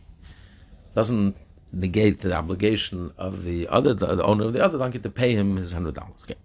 Doesn't 0.93 1.37
negate 1.71 2.19
the 2.19 2.33
obligation 2.33 3.11
of 3.17 3.43
the 3.43 3.67
other 3.67 3.93
the 3.93 4.23
owner 4.23 4.45
of 4.45 4.53
the 4.53 4.63
other 4.63 4.77
donkey 4.77 4.99
to 4.99 5.09
pay 5.09 5.33
him 5.33 5.55
his 5.57 5.71
hundred 5.71 5.95
dollars. 5.95 6.21
Okay. 6.23 6.35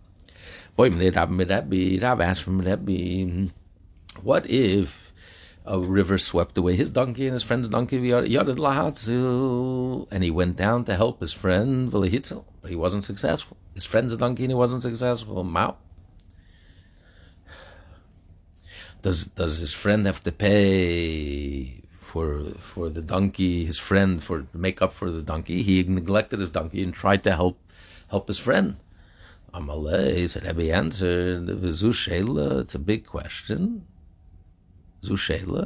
Boy, 0.77 0.91
Rav 0.91 2.21
asked 2.21 2.43
from 2.43 2.61
Rebbe, 2.61 3.53
what 4.23 4.49
if 4.51 5.13
a 5.65 5.79
river 5.79 6.19
swept 6.19 6.59
away 6.59 6.77
his 6.77 6.91
donkey 6.91 7.27
and 7.27 7.33
his 7.33 7.43
friend's 7.43 7.69
donkey, 7.69 8.11
and 8.11 8.27
he 10.25 10.31
went 10.31 10.57
down 10.57 10.85
to 10.85 10.97
help 10.97 11.21
his 11.21 11.33
friend, 11.33 11.91
but 11.91 12.03
he 12.03 12.77
wasn't 12.77 13.05
successful. 13.05 13.57
His 13.73 13.87
friend's 13.87 14.17
donkey 14.17 14.45
and 14.45 14.51
he 14.51 14.55
wasn't 14.55 14.83
successful. 14.83 15.43
Mao. 15.45 15.77
Does 19.03 19.27
does 19.27 19.59
his 19.59 19.73
friend 19.73 20.07
have 20.07 20.23
to 20.25 20.33
pay 20.33 21.84
for 22.15 22.31
for 22.73 22.87
the 22.97 23.03
donkey? 23.15 23.55
His 23.71 23.81
friend 23.89 24.13
for 24.27 24.37
make 24.67 24.79
up 24.85 24.93
for 25.01 25.09
the 25.17 25.25
donkey. 25.33 25.59
He 25.69 25.77
neglected 25.83 26.39
his 26.45 26.53
donkey 26.59 26.81
and 26.85 26.95
tried 26.95 27.23
to 27.25 27.33
help 27.41 27.57
help 28.15 28.25
his 28.33 28.41
friend. 28.47 28.69
Amalei 29.57 30.29
said, 30.31 30.45
"Have 30.49 30.61
he 30.65 30.71
answered? 30.83 31.49
It's 32.63 32.75
a 32.81 32.85
big 32.93 33.03
question." 33.17 33.61
Zushela. 35.07 35.65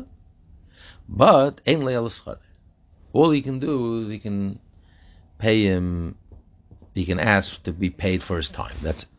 But 1.22 1.54
all 3.16 3.30
he 3.36 3.42
can 3.48 3.58
do 3.68 4.02
is 4.02 4.08
he 4.14 4.20
can 4.26 4.38
pay 5.44 5.58
him. 5.72 5.86
He 6.94 7.04
can 7.10 7.20
ask 7.36 7.62
to 7.66 7.72
be 7.84 7.90
paid 8.04 8.20
for 8.26 8.36
his 8.40 8.50
time. 8.62 8.76
That's 8.86 9.04
it. 9.04 9.17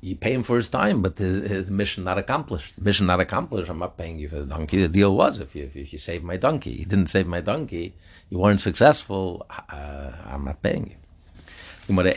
You 0.00 0.16
pay 0.16 0.32
him 0.32 0.42
for 0.42 0.56
his 0.56 0.68
time, 0.68 1.02
but 1.02 1.16
the, 1.16 1.24
the, 1.66 1.72
mission 1.72 2.04
not 2.04 2.18
accomplished. 2.18 2.80
Mission 2.80 3.06
not 3.06 3.20
accomplished. 3.20 3.68
I'm 3.70 3.78
not 3.78 3.96
paying 3.96 4.18
you 4.18 4.28
for 4.28 4.36
the 4.36 4.46
donkey. 4.46 4.78
The 4.78 4.88
deal 4.88 5.14
was 5.14 5.40
if 5.40 5.54
you 5.54 5.70
if, 5.74 5.92
you 5.92 5.98
save 5.98 6.22
my 6.22 6.36
donkey, 6.36 6.70
you 6.70 6.84
didn't 6.84 7.08
save 7.08 7.26
my 7.26 7.40
donkey, 7.40 7.94
you 8.30 8.38
weren't 8.38 8.60
successful. 8.60 9.46
Uh, 9.50 10.12
I'm 10.26 10.44
not 10.44 10.62
paying 10.62 10.86
you. 10.90 10.96
We 11.88 11.96
for 11.96 12.02
the 12.04 12.12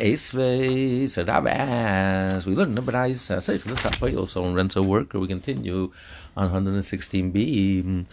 also 4.18 4.44
on 4.46 4.54
rental 4.54 4.84
worker, 4.86 5.20
we 5.20 5.28
continue 5.28 5.92
on 6.38 6.52
116b, 6.52 8.06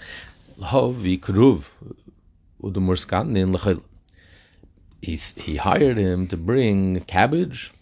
Lahovi 0.59 1.21
Kruv, 1.21 1.69
Udumurskan 2.62 3.37
in 3.37 3.52
Lachil. 3.52 3.83
He 5.02 5.57
hired 5.57 5.99
him 5.99 6.26
to 6.28 6.37
bring 6.38 7.00
cabbage 7.00 7.73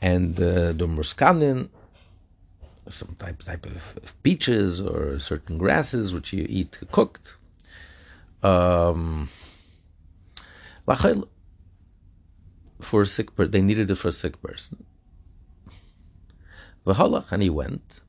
and 0.00 0.38
uh, 0.40 0.72
Dumurskanin, 0.72 1.68
some 2.88 3.14
type, 3.18 3.42
type 3.42 3.66
of 3.66 4.14
peaches 4.22 4.80
or 4.80 5.18
certain 5.18 5.58
grasses 5.58 6.12
which 6.12 6.32
you 6.32 6.46
eat 6.48 6.78
cooked. 6.90 7.36
Um, 8.42 9.28
for 12.80 13.02
a 13.02 13.06
sick 13.06 13.34
person. 13.36 13.50
They 13.52 13.62
needed 13.62 13.90
it 13.90 13.96
for 13.96 14.08
a 14.08 14.12
sick 14.12 14.40
person. 14.42 14.84
V'halach, 16.86 17.32
and 17.32 17.42
he 17.42 17.50
went. 17.50 18.00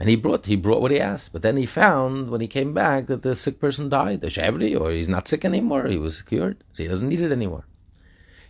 And 0.00 0.08
he 0.08 0.16
brought 0.16 0.46
he 0.46 0.56
brought 0.56 0.80
what 0.80 0.92
he 0.92 1.00
asked, 1.00 1.32
but 1.32 1.42
then 1.42 1.56
he 1.56 1.66
found 1.66 2.30
when 2.30 2.40
he 2.40 2.46
came 2.46 2.72
back 2.72 3.06
that 3.08 3.22
the 3.22 3.36
sick 3.36 3.60
person 3.60 3.88
died, 3.88 4.22
the 4.22 4.28
shavri, 4.28 4.80
or 4.80 4.90
he's 4.90 5.08
not 5.08 5.28
sick 5.28 5.44
anymore. 5.44 5.88
He 5.88 5.98
was 5.98 6.22
cured, 6.22 6.64
so 6.72 6.82
he 6.82 6.88
doesn't 6.88 7.08
need 7.08 7.20
it 7.20 7.32
anymore. 7.32 7.66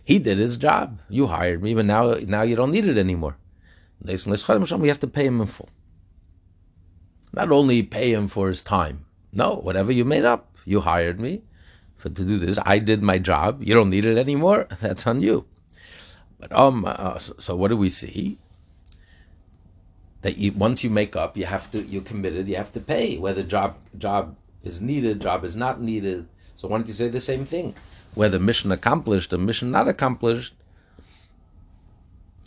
He 0.03 0.19
did 0.19 0.37
his 0.37 0.57
job. 0.57 0.99
You 1.09 1.27
hired 1.27 1.61
me, 1.61 1.73
but 1.73 1.85
now 1.85 2.13
now 2.25 2.41
you 2.41 2.55
don't 2.55 2.71
need 2.71 2.85
it 2.85 2.97
anymore. 2.97 3.37
We 4.03 4.13
have 4.13 4.99
to 4.99 5.07
pay 5.07 5.25
him 5.25 5.41
in 5.41 5.47
full. 5.47 5.69
Not 7.33 7.51
only 7.51 7.83
pay 7.83 8.13
him 8.13 8.27
for 8.27 8.49
his 8.49 8.61
time. 8.61 9.05
No, 9.31 9.55
whatever 9.55 9.91
you 9.91 10.03
made 10.03 10.25
up, 10.25 10.55
you 10.65 10.81
hired 10.81 11.19
me 11.19 11.43
for 11.97 12.09
to 12.09 12.25
do 12.25 12.37
this. 12.37 12.59
I 12.65 12.79
did 12.79 13.01
my 13.01 13.19
job. 13.19 13.63
You 13.63 13.73
don't 13.73 13.89
need 13.89 14.05
it 14.05 14.17
anymore. 14.17 14.67
That's 14.81 15.07
on 15.07 15.21
you. 15.21 15.45
But 16.39 16.51
um, 16.51 16.85
uh, 16.85 17.19
so, 17.19 17.35
so, 17.37 17.55
what 17.55 17.69
do 17.69 17.77
we 17.77 17.89
see? 17.89 18.39
That 20.23 20.37
you, 20.37 20.51
once 20.51 20.83
you 20.83 20.89
make 20.89 21.15
up, 21.15 21.37
you 21.37 21.45
have 21.45 21.71
to. 21.71 21.81
You're 21.81 22.01
committed. 22.01 22.47
You 22.47 22.55
have 22.55 22.73
to 22.73 22.79
pay. 22.79 23.17
Whether 23.17 23.43
job 23.43 23.77
job 23.97 24.35
is 24.63 24.81
needed, 24.81 25.21
job 25.21 25.45
is 25.45 25.55
not 25.55 25.79
needed. 25.79 26.27
So 26.61 26.67
why 26.67 26.77
don't 26.77 26.87
you 26.87 26.93
say 26.93 27.07
the 27.07 27.19
same 27.19 27.43
thing? 27.43 27.73
Whether 28.13 28.37
mission 28.37 28.71
accomplished 28.71 29.33
or 29.33 29.39
mission 29.39 29.71
not 29.71 29.87
accomplished. 29.87 30.53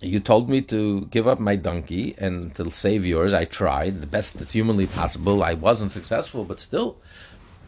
You 0.00 0.20
told 0.20 0.48
me 0.48 0.62
to 0.62 1.06
give 1.06 1.26
up 1.26 1.40
my 1.40 1.56
donkey 1.56 2.14
and 2.16 2.54
to 2.54 2.70
save 2.70 3.04
yours. 3.04 3.32
I 3.32 3.44
tried 3.44 4.00
the 4.00 4.06
best 4.06 4.38
that's 4.38 4.52
humanly 4.52 4.86
possible. 4.86 5.42
I 5.42 5.54
wasn't 5.54 5.90
successful, 5.90 6.44
but 6.44 6.60
still, 6.60 6.96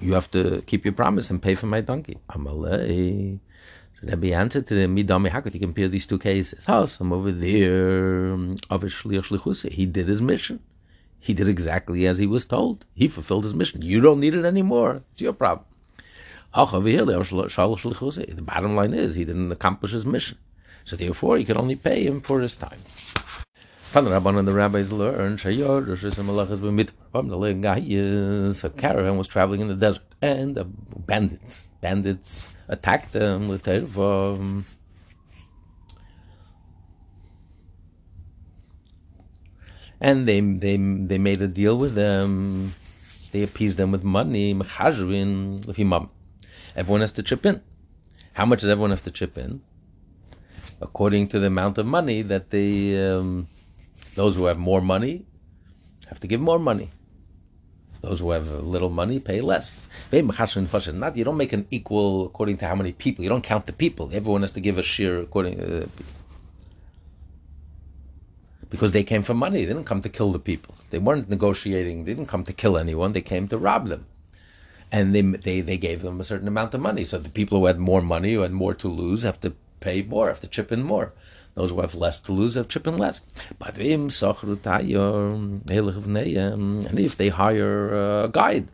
you 0.00 0.12
have 0.12 0.30
to 0.30 0.62
keep 0.68 0.84
your 0.84 0.94
promise 0.94 1.30
and 1.30 1.42
pay 1.42 1.56
for 1.56 1.66
my 1.66 1.80
donkey. 1.80 2.18
Amalei. 2.30 3.40
So 3.98 4.06
that 4.06 4.20
be 4.20 4.32
answered 4.32 4.68
to 4.68 4.74
the 4.76 4.86
midami. 4.86 5.42
Could 5.42 5.54
you 5.54 5.58
compare 5.58 5.88
these 5.88 6.06
two 6.06 6.20
cases? 6.20 6.64
Oh, 6.68 6.74
House, 6.74 7.00
I'm 7.00 7.12
over 7.12 7.32
there. 7.32 8.36
He 9.80 9.86
did 9.86 10.06
his 10.06 10.22
mission. 10.22 10.60
He 11.18 11.34
did 11.34 11.48
exactly 11.48 12.06
as 12.06 12.18
he 12.18 12.28
was 12.28 12.44
told. 12.44 12.86
He 12.94 13.08
fulfilled 13.08 13.42
his 13.42 13.54
mission. 13.54 13.82
You 13.82 14.00
don't 14.00 14.20
need 14.20 14.36
it 14.36 14.44
anymore. 14.44 15.02
It's 15.12 15.22
your 15.22 15.32
problem. 15.32 15.66
The 16.54 18.42
bottom 18.42 18.74
line 18.76 18.94
is 18.94 19.14
he 19.14 19.24
didn't 19.24 19.52
accomplish 19.52 19.92
his 19.92 20.06
mission. 20.06 20.38
So 20.84 20.96
therefore, 20.96 21.38
you 21.38 21.44
can 21.44 21.58
only 21.58 21.76
pay 21.76 22.04
him 22.04 22.20
for 22.20 22.40
his 22.40 22.56
time. 22.56 22.80
Tan 23.92 24.04
Rabban 24.04 24.38
and 24.38 24.46
the 24.46 24.52
rabbis 24.52 24.92
learned 24.92 25.40
a 28.64 28.70
caravan 28.70 29.16
was 29.16 29.26
traveling 29.26 29.60
in 29.60 29.68
the 29.68 29.74
desert 29.74 30.02
and 30.20 30.58
bandits 31.06 31.68
bandits 31.80 32.52
attacked 32.68 33.12
them 33.12 33.48
with 33.48 33.64
and 40.00 40.28
they 40.28 40.40
they 40.40 40.76
they 40.76 41.18
made 41.18 41.40
a 41.42 41.48
deal 41.48 41.78
with 41.78 41.94
them. 41.94 42.74
They 43.32 43.42
appeased 43.42 43.76
them 43.76 43.92
with 43.92 44.04
money. 44.04 44.54
Everyone 46.76 47.00
has 47.00 47.12
to 47.12 47.22
chip 47.22 47.46
in. 47.46 47.62
How 48.34 48.44
much 48.44 48.60
does 48.60 48.68
everyone 48.68 48.90
have 48.90 49.02
to 49.04 49.10
chip 49.10 49.38
in? 49.38 49.62
According 50.80 51.28
to 51.28 51.38
the 51.38 51.46
amount 51.46 51.78
of 51.78 51.86
money 51.86 52.20
that 52.22 52.50
they 52.50 53.02
um, 53.02 53.48
those 54.14 54.36
who 54.36 54.44
have 54.44 54.58
more 54.58 54.82
money 54.82 55.24
have 56.08 56.20
to 56.20 56.26
give 56.26 56.40
more 56.40 56.58
money. 56.58 56.90
Those 58.02 58.20
who 58.20 58.30
have 58.30 58.46
little 58.48 58.90
money 58.90 59.18
pay 59.18 59.40
less. 59.40 59.80
Not 60.12 61.16
you 61.16 61.24
don't 61.24 61.36
make 61.38 61.54
an 61.54 61.66
equal 61.70 62.26
according 62.26 62.58
to 62.58 62.66
how 62.66 62.74
many 62.74 62.92
people. 62.92 63.24
You 63.24 63.30
don't 63.30 63.42
count 63.42 63.66
the 63.66 63.72
people. 63.72 64.10
Everyone 64.12 64.42
has 64.42 64.52
to 64.52 64.60
give 64.60 64.76
a 64.76 64.82
share 64.82 65.18
according. 65.18 65.60
Uh, 65.60 65.86
because 68.68 68.92
they 68.92 69.02
came 69.02 69.22
for 69.22 69.32
money. 69.32 69.64
They 69.64 69.72
didn't 69.72 69.84
come 69.86 70.02
to 70.02 70.08
kill 70.10 70.30
the 70.30 70.38
people. 70.38 70.74
They 70.90 70.98
weren't 70.98 71.30
negotiating. 71.30 72.04
They 72.04 72.12
didn't 72.14 72.28
come 72.28 72.44
to 72.44 72.52
kill 72.52 72.76
anyone. 72.76 73.12
They 73.12 73.22
came 73.22 73.48
to 73.48 73.56
rob 73.56 73.88
them. 73.88 74.06
And 74.92 75.14
they, 75.14 75.20
they, 75.20 75.60
they 75.60 75.76
gave 75.78 76.02
them 76.02 76.20
a 76.20 76.24
certain 76.24 76.48
amount 76.48 76.74
of 76.74 76.80
money. 76.80 77.04
So 77.04 77.18
the 77.18 77.30
people 77.30 77.58
who 77.58 77.66
had 77.66 77.78
more 77.78 78.02
money, 78.02 78.34
who 78.34 78.40
had 78.40 78.52
more 78.52 78.74
to 78.74 78.88
lose, 78.88 79.24
have 79.24 79.40
to 79.40 79.54
pay 79.80 80.02
more, 80.02 80.28
have 80.28 80.40
to 80.40 80.46
chip 80.46 80.70
in 80.70 80.82
more. 80.82 81.12
Those 81.54 81.70
who 81.70 81.80
have 81.80 81.94
less 81.94 82.20
to 82.20 82.32
lose 82.32 82.54
have 82.54 82.68
chip 82.68 82.86
in 82.86 82.98
less. 82.98 83.22
But 83.58 83.78
and 86.86 86.98
if 86.98 87.16
they 87.16 87.28
hire 87.30 88.24
a 88.24 88.28
guide, 88.28 88.68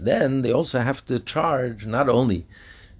then 0.00 0.42
they 0.42 0.52
also 0.52 0.80
have 0.80 1.04
to 1.04 1.18
charge 1.20 1.86
not 1.86 2.08
only 2.08 2.46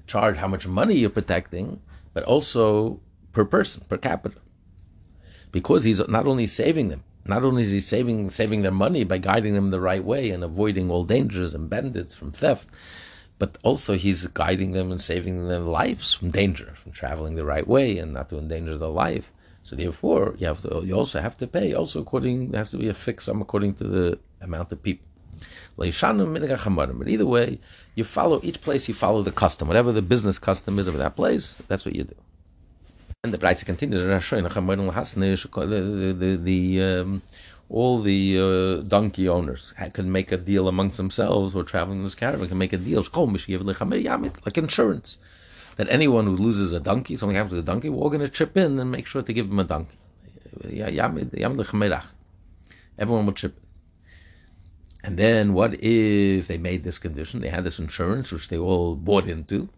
charge 0.06 0.36
how 0.36 0.46
much 0.46 0.68
money 0.68 0.94
you're 0.94 1.10
protecting, 1.10 1.80
but 2.14 2.22
also 2.24 3.00
per 3.32 3.44
person, 3.44 3.82
per 3.88 3.96
capita. 3.96 4.38
Because 5.50 5.84
he's 5.84 6.06
not 6.06 6.26
only 6.26 6.46
saving 6.46 6.88
them, 6.88 7.02
not 7.28 7.44
only 7.44 7.62
is 7.62 7.70
he 7.70 7.80
saving 7.80 8.30
saving 8.30 8.62
their 8.62 8.70
money 8.70 9.04
by 9.04 9.18
guiding 9.18 9.54
them 9.54 9.70
the 9.70 9.80
right 9.80 10.04
way 10.04 10.30
and 10.30 10.42
avoiding 10.44 10.90
all 10.90 11.04
dangers 11.04 11.54
and 11.54 11.70
bandits 11.70 12.14
from 12.14 12.32
theft, 12.32 12.70
but 13.38 13.58
also 13.62 13.94
he's 13.94 14.26
guiding 14.28 14.72
them 14.72 14.90
and 14.90 15.00
saving 15.00 15.48
their 15.48 15.60
lives 15.60 16.14
from 16.14 16.30
danger, 16.30 16.72
from 16.74 16.92
traveling 16.92 17.34
the 17.34 17.44
right 17.44 17.66
way 17.66 17.98
and 17.98 18.12
not 18.12 18.28
to 18.30 18.38
endanger 18.38 18.78
their 18.78 18.88
life. 18.88 19.32
So 19.62 19.74
therefore, 19.76 20.36
you 20.38 20.46
have 20.46 20.62
to, 20.62 20.82
you 20.84 20.94
also 20.94 21.20
have 21.20 21.36
to 21.38 21.46
pay. 21.46 21.74
Also, 21.74 22.00
according 22.00 22.50
there 22.50 22.60
has 22.60 22.70
to 22.70 22.78
be 22.78 22.88
a 22.88 22.94
fixed 22.94 23.26
sum 23.26 23.42
according 23.42 23.74
to 23.74 23.84
the 23.84 24.18
amount 24.40 24.72
of 24.72 24.82
people. 24.82 25.06
But 25.76 27.08
either 27.08 27.26
way, 27.26 27.58
you 27.94 28.04
follow 28.04 28.40
each 28.42 28.60
place. 28.62 28.88
You 28.88 28.94
follow 28.94 29.22
the 29.22 29.32
custom, 29.32 29.68
whatever 29.68 29.92
the 29.92 30.02
business 30.02 30.38
custom 30.38 30.78
is 30.78 30.86
of 30.86 30.96
that 30.98 31.16
place. 31.16 31.54
That's 31.68 31.84
what 31.84 31.94
you 31.94 32.04
do. 32.04 32.14
And 33.24 33.32
the 33.32 33.38
Braisa 33.38 33.64
continues. 33.66 34.02
The 34.02 34.08
the 35.64 36.12
the, 36.12 36.36
the 36.36 36.82
um, 36.82 37.22
all 37.68 38.00
the 38.00 38.38
uh, 38.38 38.82
donkey 38.82 39.28
owners 39.28 39.74
can 39.92 40.12
make 40.12 40.30
a 40.30 40.36
deal 40.36 40.68
amongst 40.68 40.96
themselves 40.96 41.54
or 41.54 41.64
traveling 41.64 41.98
in 41.98 42.04
this 42.04 42.14
caravan 42.14 42.48
can 42.48 42.58
make 42.58 42.72
a 42.72 42.76
deal 42.76 43.04
like 44.44 44.58
insurance 44.58 45.18
that 45.74 45.88
anyone 45.90 46.24
who 46.26 46.36
loses 46.36 46.72
a 46.72 46.78
donkey 46.78 47.16
something 47.16 47.34
happens 47.34 47.52
to 47.52 47.58
a 47.58 47.62
donkey 47.62 47.88
we're 47.88 48.00
all 48.02 48.08
going 48.08 48.20
to 48.20 48.28
chip 48.28 48.56
in 48.56 48.78
and 48.78 48.92
make 48.92 49.06
sure 49.08 49.22
to 49.22 49.32
give 49.32 49.50
him 49.50 49.58
a 49.58 49.64
donkey 49.64 49.96
Everyone 52.98 53.26
will 53.26 53.32
chip 53.32 53.60
And 55.04 55.16
then 55.16 55.52
what 55.52 55.74
if 55.74 56.46
they 56.46 56.58
made 56.58 56.82
this 56.82 56.98
condition? 56.98 57.40
They 57.40 57.48
had 57.48 57.64
this 57.64 57.78
insurance, 57.78 58.32
which 58.32 58.48
they 58.48 58.58
all 58.58 58.96
bought 58.96 59.26
into. 59.26 59.68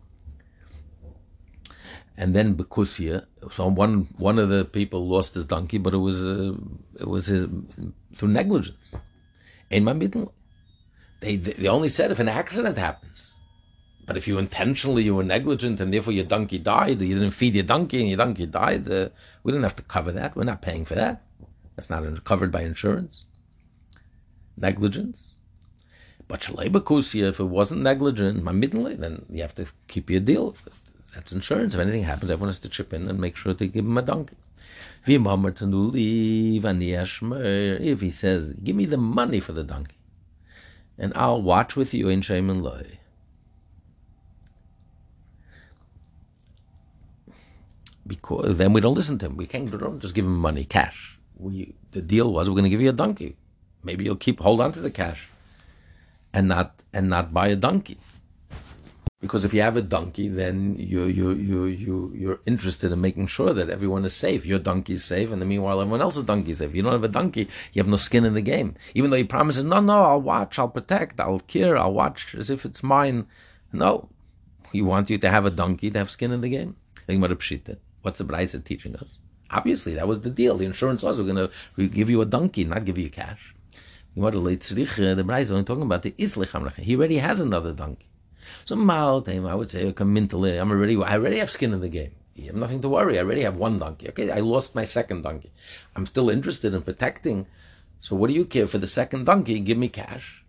And 2.20 2.34
then 2.34 2.56
Bekusia, 2.56 3.24
so 3.52 3.68
one 3.68 4.08
one 4.18 4.40
of 4.40 4.48
the 4.48 4.64
people 4.64 5.06
lost 5.06 5.34
his 5.34 5.44
donkey, 5.44 5.78
but 5.78 5.94
it 5.94 5.98
was 5.98 6.26
uh, 6.26 6.52
it 6.98 7.06
was 7.06 7.26
his 7.26 7.46
through 8.16 8.30
negligence. 8.30 8.92
In 9.70 9.84
my 9.84 9.92
middle, 9.92 10.34
they 11.20 11.36
they 11.36 11.68
only 11.68 11.88
said 11.88 12.10
if 12.10 12.18
an 12.18 12.28
accident 12.28 12.76
happens, 12.76 13.36
but 14.04 14.16
if 14.16 14.26
you 14.26 14.36
intentionally 14.38 15.04
you 15.04 15.14
were 15.14 15.22
negligent 15.22 15.78
and 15.78 15.94
therefore 15.94 16.12
your 16.12 16.24
donkey 16.24 16.58
died, 16.58 17.00
you 17.00 17.14
didn't 17.14 17.38
feed 17.40 17.54
your 17.54 17.62
donkey 17.62 18.00
and 18.00 18.08
your 18.08 18.18
donkey 18.18 18.46
died, 18.46 18.88
we 19.44 19.52
didn't 19.52 19.62
have 19.62 19.76
to 19.76 19.84
cover 19.84 20.10
that. 20.10 20.34
We're 20.34 20.42
not 20.42 20.60
paying 20.60 20.84
for 20.84 20.96
that. 20.96 21.22
That's 21.76 21.88
not 21.88 22.24
covered 22.24 22.50
by 22.50 22.62
insurance. 22.62 23.26
Negligence. 24.56 25.34
But 26.26 26.40
Shalei 26.40 27.28
if 27.28 27.38
it 27.38 27.44
wasn't 27.44 27.82
negligent, 27.82 28.44
then 29.00 29.24
you 29.30 29.42
have 29.42 29.54
to 29.54 29.66
keep 29.86 30.10
your 30.10 30.20
deal. 30.20 30.56
That's 31.14 31.32
insurance. 31.32 31.74
If 31.74 31.80
anything 31.80 32.04
happens, 32.04 32.30
everyone 32.30 32.50
has 32.50 32.60
to 32.60 32.68
chip 32.68 32.92
in 32.92 33.08
and 33.08 33.18
make 33.18 33.36
sure 33.36 33.54
to 33.54 33.66
give 33.66 33.84
him 33.84 33.98
a 33.98 34.02
donkey. 34.02 34.36
If 35.06 35.20
he 38.00 38.10
says, 38.10 38.52
Give 38.52 38.76
me 38.76 38.84
the 38.84 38.96
money 38.96 39.40
for 39.40 39.52
the 39.52 39.64
donkey, 39.64 39.96
and 40.98 41.12
I'll 41.16 41.40
watch 41.40 41.76
with 41.76 41.94
you 41.94 42.08
in 42.08 42.20
Shem 42.22 42.50
and 42.50 42.62
Loy. 42.62 42.98
Because 48.06 48.56
then 48.56 48.72
we 48.72 48.80
don't 48.80 48.94
listen 48.94 49.18
to 49.18 49.26
him. 49.26 49.36
We 49.36 49.46
can't 49.46 49.70
don't 49.70 50.00
just 50.00 50.14
give 50.14 50.24
him 50.24 50.38
money, 50.38 50.64
cash. 50.64 51.18
We 51.36 51.74
the 51.92 52.00
deal 52.02 52.32
was 52.32 52.48
we're 52.48 52.54
going 52.54 52.64
to 52.64 52.70
give 52.70 52.80
you 52.80 52.88
a 52.90 52.92
donkey. 52.92 53.36
Maybe 53.82 54.04
you'll 54.04 54.16
keep 54.16 54.40
hold 54.40 54.60
on 54.60 54.72
to 54.72 54.80
the 54.80 54.90
cash 54.90 55.28
and 56.32 56.48
not 56.48 56.82
and 56.92 57.08
not 57.08 57.32
buy 57.32 57.48
a 57.48 57.56
donkey. 57.56 57.98
Because 59.20 59.44
if 59.44 59.52
you 59.52 59.62
have 59.62 59.76
a 59.76 59.82
donkey, 59.82 60.28
then 60.28 60.76
you 60.78 61.04
you 61.06 61.32
you 61.32 61.64
you 61.64 62.12
you're 62.14 62.40
interested 62.46 62.92
in 62.92 63.00
making 63.00 63.26
sure 63.26 63.52
that 63.52 63.68
everyone 63.68 64.04
is 64.04 64.14
safe. 64.14 64.46
Your 64.46 64.60
donkey 64.60 64.92
is 64.92 65.04
safe, 65.04 65.32
and 65.32 65.44
meanwhile 65.44 65.80
everyone 65.80 66.00
else's 66.00 66.22
donkey 66.22 66.52
is 66.52 66.58
safe. 66.58 66.72
You 66.72 66.82
don't 66.82 66.92
have 66.92 67.02
a 67.02 67.08
donkey, 67.08 67.48
you 67.72 67.80
have 67.80 67.88
no 67.88 67.96
skin 67.96 68.24
in 68.24 68.34
the 68.34 68.42
game. 68.42 68.76
Even 68.94 69.10
though 69.10 69.16
he 69.16 69.24
promises, 69.24 69.64
no, 69.64 69.80
no, 69.80 70.04
I'll 70.04 70.22
watch, 70.22 70.56
I'll 70.56 70.68
protect, 70.68 71.18
I'll 71.18 71.40
care, 71.40 71.76
I'll 71.76 71.92
watch 71.92 72.36
as 72.36 72.48
if 72.48 72.64
it's 72.64 72.84
mine. 72.84 73.26
No, 73.72 74.08
he 74.72 74.82
wants 74.82 75.10
you 75.10 75.18
to 75.18 75.30
have 75.30 75.44
a 75.44 75.50
donkey 75.50 75.90
to 75.90 75.98
have 75.98 76.10
skin 76.10 76.30
in 76.30 76.40
the 76.40 76.48
game. 76.48 76.76
What's 78.02 78.18
the 78.18 78.24
Braisa 78.24 78.62
teaching 78.62 78.94
us? 78.94 79.18
Obviously, 79.50 79.94
that 79.94 80.06
was 80.06 80.20
the 80.20 80.30
deal. 80.30 80.56
The 80.58 80.66
insurance 80.66 81.02
was 81.02 81.20
we're 81.20 81.32
going 81.34 81.48
to 81.48 81.88
give 81.88 82.08
you 82.08 82.20
a 82.20 82.26
donkey, 82.26 82.64
not 82.64 82.84
give 82.84 82.98
you 82.98 83.10
cash. 83.10 83.52
The 84.14 84.20
Braisa 84.20 85.50
only 85.50 85.64
talking 85.64 85.82
about 85.82 86.02
the 86.04 86.12
Islich 86.12 86.74
He 86.76 86.94
already 86.94 87.16
has 87.16 87.40
another 87.40 87.72
donkey. 87.72 88.06
So 88.64 88.76
Maltaim, 88.76 89.48
I 89.48 89.54
would 89.54 89.70
say, 89.70 89.86
I'm 89.86 90.70
already, 90.70 90.96
I 91.02 91.14
already 91.14 91.38
have 91.38 91.50
skin 91.50 91.72
in 91.72 91.80
the 91.80 91.88
game. 91.88 92.12
You 92.34 92.46
have 92.46 92.56
nothing 92.56 92.80
to 92.82 92.88
worry. 92.88 93.18
I 93.18 93.22
already 93.22 93.42
have 93.42 93.56
one 93.56 93.78
donkey. 93.78 94.08
Okay, 94.10 94.30
I 94.30 94.40
lost 94.40 94.74
my 94.74 94.84
second 94.84 95.22
donkey. 95.22 95.50
I'm 95.96 96.06
still 96.06 96.30
interested 96.30 96.72
in 96.72 96.82
protecting. 96.82 97.46
So 98.00 98.14
what 98.14 98.28
do 98.28 98.34
you 98.34 98.44
care 98.44 98.68
for 98.68 98.78
the 98.78 98.86
second 98.86 99.26
donkey? 99.26 99.58
Give 99.58 99.76
me 99.76 99.88
cash. 99.88 100.44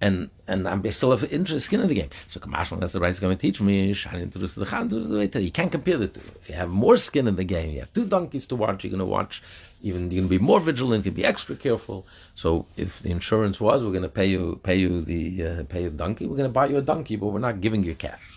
And 0.00 0.28
and 0.46 0.68
I'm 0.68 0.88
still 0.92 1.10
have 1.10 1.24
interest 1.32 1.66
skin 1.66 1.80
in 1.80 1.88
the 1.88 1.94
game. 1.94 2.10
So 2.30 2.38
Kamashal, 2.38 2.78
that's 2.80 2.92
the 2.92 3.00
right 3.00 3.08
is 3.08 3.18
going 3.18 3.34
to 3.34 3.40
teach 3.40 3.62
me. 3.62 3.86
You 3.86 5.50
can't 5.50 5.72
compare 5.72 5.96
the 5.96 6.08
two. 6.08 6.20
If 6.40 6.50
you 6.50 6.54
have 6.54 6.68
more 6.68 6.98
skin 6.98 7.26
in 7.26 7.36
the 7.36 7.44
game, 7.44 7.70
you 7.70 7.80
have 7.80 7.92
two 7.94 8.06
donkeys 8.06 8.46
to 8.48 8.56
watch. 8.56 8.84
You're 8.84 8.90
going 8.90 8.98
to 8.98 9.06
watch 9.06 9.42
even 9.82 10.10
you're 10.10 10.22
going 10.22 10.28
to 10.28 10.38
be 10.38 10.44
more 10.44 10.60
vigilant, 10.60 11.06
you 11.06 11.12
be 11.12 11.24
extra 11.24 11.54
careful. 11.54 12.06
So 12.34 12.66
if 12.76 13.00
the 13.00 13.10
insurance 13.10 13.60
was, 13.60 13.84
we're 13.84 13.92
going 13.92 14.02
to 14.02 14.08
pay 14.08 14.26
you 14.26 14.60
pay 14.62 14.76
you 14.76 15.00
the 15.00 15.46
uh, 15.46 15.64
pay 15.64 15.82
you 15.82 15.90
the 15.90 15.96
donkey, 15.96 16.26
we're 16.26 16.36
going 16.36 16.48
to 16.48 16.52
buy 16.52 16.66
you 16.66 16.76
a 16.78 16.82
donkey, 16.82 17.16
but 17.16 17.28
we're 17.28 17.38
not 17.38 17.60
giving 17.60 17.82
you 17.82 17.94
cash. 17.94 18.35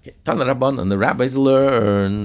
Okay. 0.00 0.16
Rabban 0.24 0.80
and 0.80 0.90
the 0.90 0.96
rabbis 0.96 1.36
learn. 1.36 2.24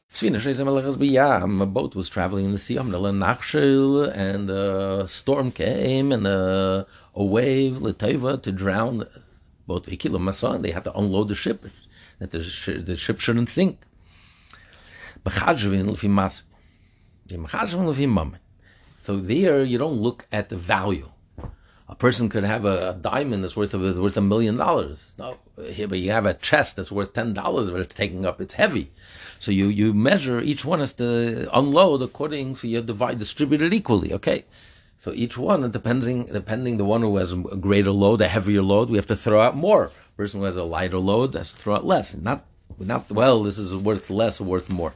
A 1.62 1.66
boat 1.66 1.94
was 1.94 2.08
traveling 2.08 2.46
in 2.46 2.52
the 2.54 2.60
sea, 2.60 2.78
and 2.78 4.50
a 4.50 5.08
storm 5.10 5.52
came, 5.52 6.14
and 6.14 6.26
a, 6.26 6.88
a 7.14 7.24
wave, 7.24 7.82
to 7.82 8.52
drown 8.54 9.06
both 9.68 9.88
Vikil 9.88 10.16
and 10.16 10.64
They 10.64 10.72
had 10.72 10.86
to 10.86 10.98
unload 10.98 11.28
the 11.28 11.36
ship, 11.36 11.66
that 12.20 12.32
the, 12.32 12.40
the 12.86 12.96
ship 12.96 13.20
shouldn't 13.20 13.50
sink. 13.50 13.82
So 19.04 19.18
there, 19.18 19.64
you 19.64 19.78
don't 19.78 20.00
look 20.00 20.26
at 20.32 20.48
the 20.48 20.56
value. 20.56 21.10
A 21.88 21.96
person 21.96 22.30
could 22.30 22.44
have 22.44 22.66
a, 22.66 22.90
a 22.90 22.94
diamond 22.94 23.44
that's 23.44 23.56
worth 23.56 23.74
a, 23.74 23.78
worth 23.78 24.18
a 24.18 24.22
million 24.22 24.58
dollars. 24.58 25.14
No, 25.20 25.38
here, 25.70 25.86
eh, 25.86 25.88
but 25.88 26.00
you 26.00 26.12
have 26.12 26.26
a 26.26 26.34
chest 26.34 26.76
that's 26.76 26.92
worth 26.92 27.14
ten 27.14 27.34
dollars, 27.34 27.70
but 27.70 27.80
it's 27.80 27.94
taking 27.94 28.26
up. 28.26 28.42
It's 28.42 28.56
heavy, 28.56 28.92
so 29.40 29.52
you 29.52 29.68
you 29.68 29.94
measure 29.94 30.40
each 30.42 30.66
one 30.66 30.80
has 30.80 30.94
to 30.94 31.48
unload 31.54 32.02
according. 32.02 32.56
So 32.56 32.68
you 32.68 32.82
divide 32.82 33.20
distribute 33.20 33.62
it 33.62 33.72
equally. 33.72 34.14
Okay, 34.14 34.46
so 34.98 35.12
each 35.14 35.38
one 35.38 35.70
depending 35.70 36.26
depending 36.26 36.78
the 36.78 36.86
one 36.86 37.02
who 37.02 37.18
has 37.18 37.34
a 37.34 37.58
greater 37.68 37.92
load, 37.92 38.22
a 38.22 38.28
heavier 38.28 38.64
load, 38.64 38.90
we 38.90 38.98
have 38.98 39.08
to 39.08 39.16
throw 39.16 39.42
out 39.42 39.56
more. 39.56 39.92
Person 40.18 40.40
who 40.40 40.46
has 40.46 40.58
a 40.58 40.64
lighter 40.64 40.98
load 40.98 41.36
has 41.36 41.52
to 41.52 41.58
throw 41.58 41.76
out 41.76 41.86
less. 41.86 42.16
Not 42.16 42.46
not 42.80 43.12
well. 43.12 43.44
This 43.44 43.60
is 43.60 43.76
worth 43.76 44.10
less 44.10 44.42
or 44.42 44.46
worth 44.46 44.70
more. 44.72 44.94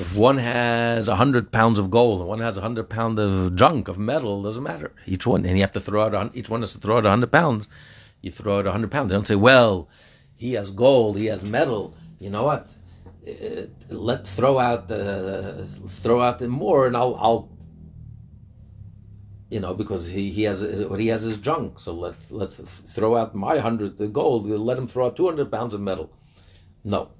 If 0.00 0.16
one 0.16 0.38
has 0.38 1.08
a 1.08 1.16
hundred 1.16 1.52
pounds 1.52 1.78
of 1.78 1.90
gold 1.90 2.26
one 2.26 2.40
has 2.40 2.56
a 2.56 2.60
hundred 2.60 2.88
pound 2.88 3.18
of 3.18 3.54
junk 3.54 3.88
of 3.88 3.98
metal, 3.98 4.42
doesn't 4.42 4.62
matter. 4.62 4.92
Each 5.06 5.26
one, 5.26 5.44
and 5.44 5.56
you 5.56 5.62
have 5.62 5.72
to 5.72 5.80
throw 5.80 6.02
out. 6.02 6.36
Each 6.36 6.48
one 6.48 6.60
has 6.60 6.72
to 6.72 6.78
throw 6.78 6.98
out 6.98 7.06
a 7.06 7.10
hundred 7.10 7.32
pounds. 7.32 7.68
You 8.22 8.30
throw 8.30 8.58
out 8.58 8.66
a 8.66 8.72
hundred 8.72 8.90
pounds. 8.90 9.10
They 9.10 9.16
don't 9.16 9.26
say, 9.26 9.36
"Well, 9.36 9.88
he 10.36 10.54
has 10.54 10.70
gold, 10.70 11.18
he 11.18 11.26
has 11.26 11.44
metal." 11.44 11.94
You 12.18 12.30
know 12.30 12.44
what? 12.44 12.74
Uh, 13.26 13.66
let 13.90 14.26
throw 14.26 14.58
out 14.58 14.90
uh, 14.90 15.64
throw 15.86 16.20
out 16.20 16.38
the 16.38 16.48
more, 16.48 16.86
and 16.86 16.96
I'll, 16.96 17.16
I'll 17.16 17.50
you 19.50 19.60
know, 19.60 19.74
because 19.74 20.08
he, 20.08 20.30
he 20.30 20.44
has 20.44 20.62
what 20.84 21.00
he 21.00 21.08
has 21.08 21.24
is 21.24 21.38
junk. 21.38 21.78
So 21.78 21.92
let 21.92 22.16
let's 22.30 22.56
throw 22.94 23.16
out 23.16 23.34
my 23.34 23.58
hundred 23.58 23.98
the 23.98 24.08
gold. 24.08 24.46
Let 24.46 24.78
him 24.78 24.86
throw 24.86 25.06
out 25.06 25.16
two 25.16 25.26
hundred 25.26 25.50
pounds 25.50 25.74
of 25.74 25.80
metal. 25.80 26.10
No, 26.84 27.10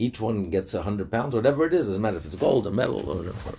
each 0.00 0.20
one 0.20 0.50
gets 0.50 0.74
a 0.74 0.82
hundred 0.82 1.10
pounds, 1.10 1.34
whatever 1.34 1.66
it 1.66 1.74
is. 1.74 1.86
Doesn't 1.86 2.02
matter 2.02 2.16
if 2.16 2.26
it's 2.26 2.36
gold 2.36 2.66
or 2.66 2.70
metal 2.70 3.08
or 3.08 3.16
whatever. 3.16 3.58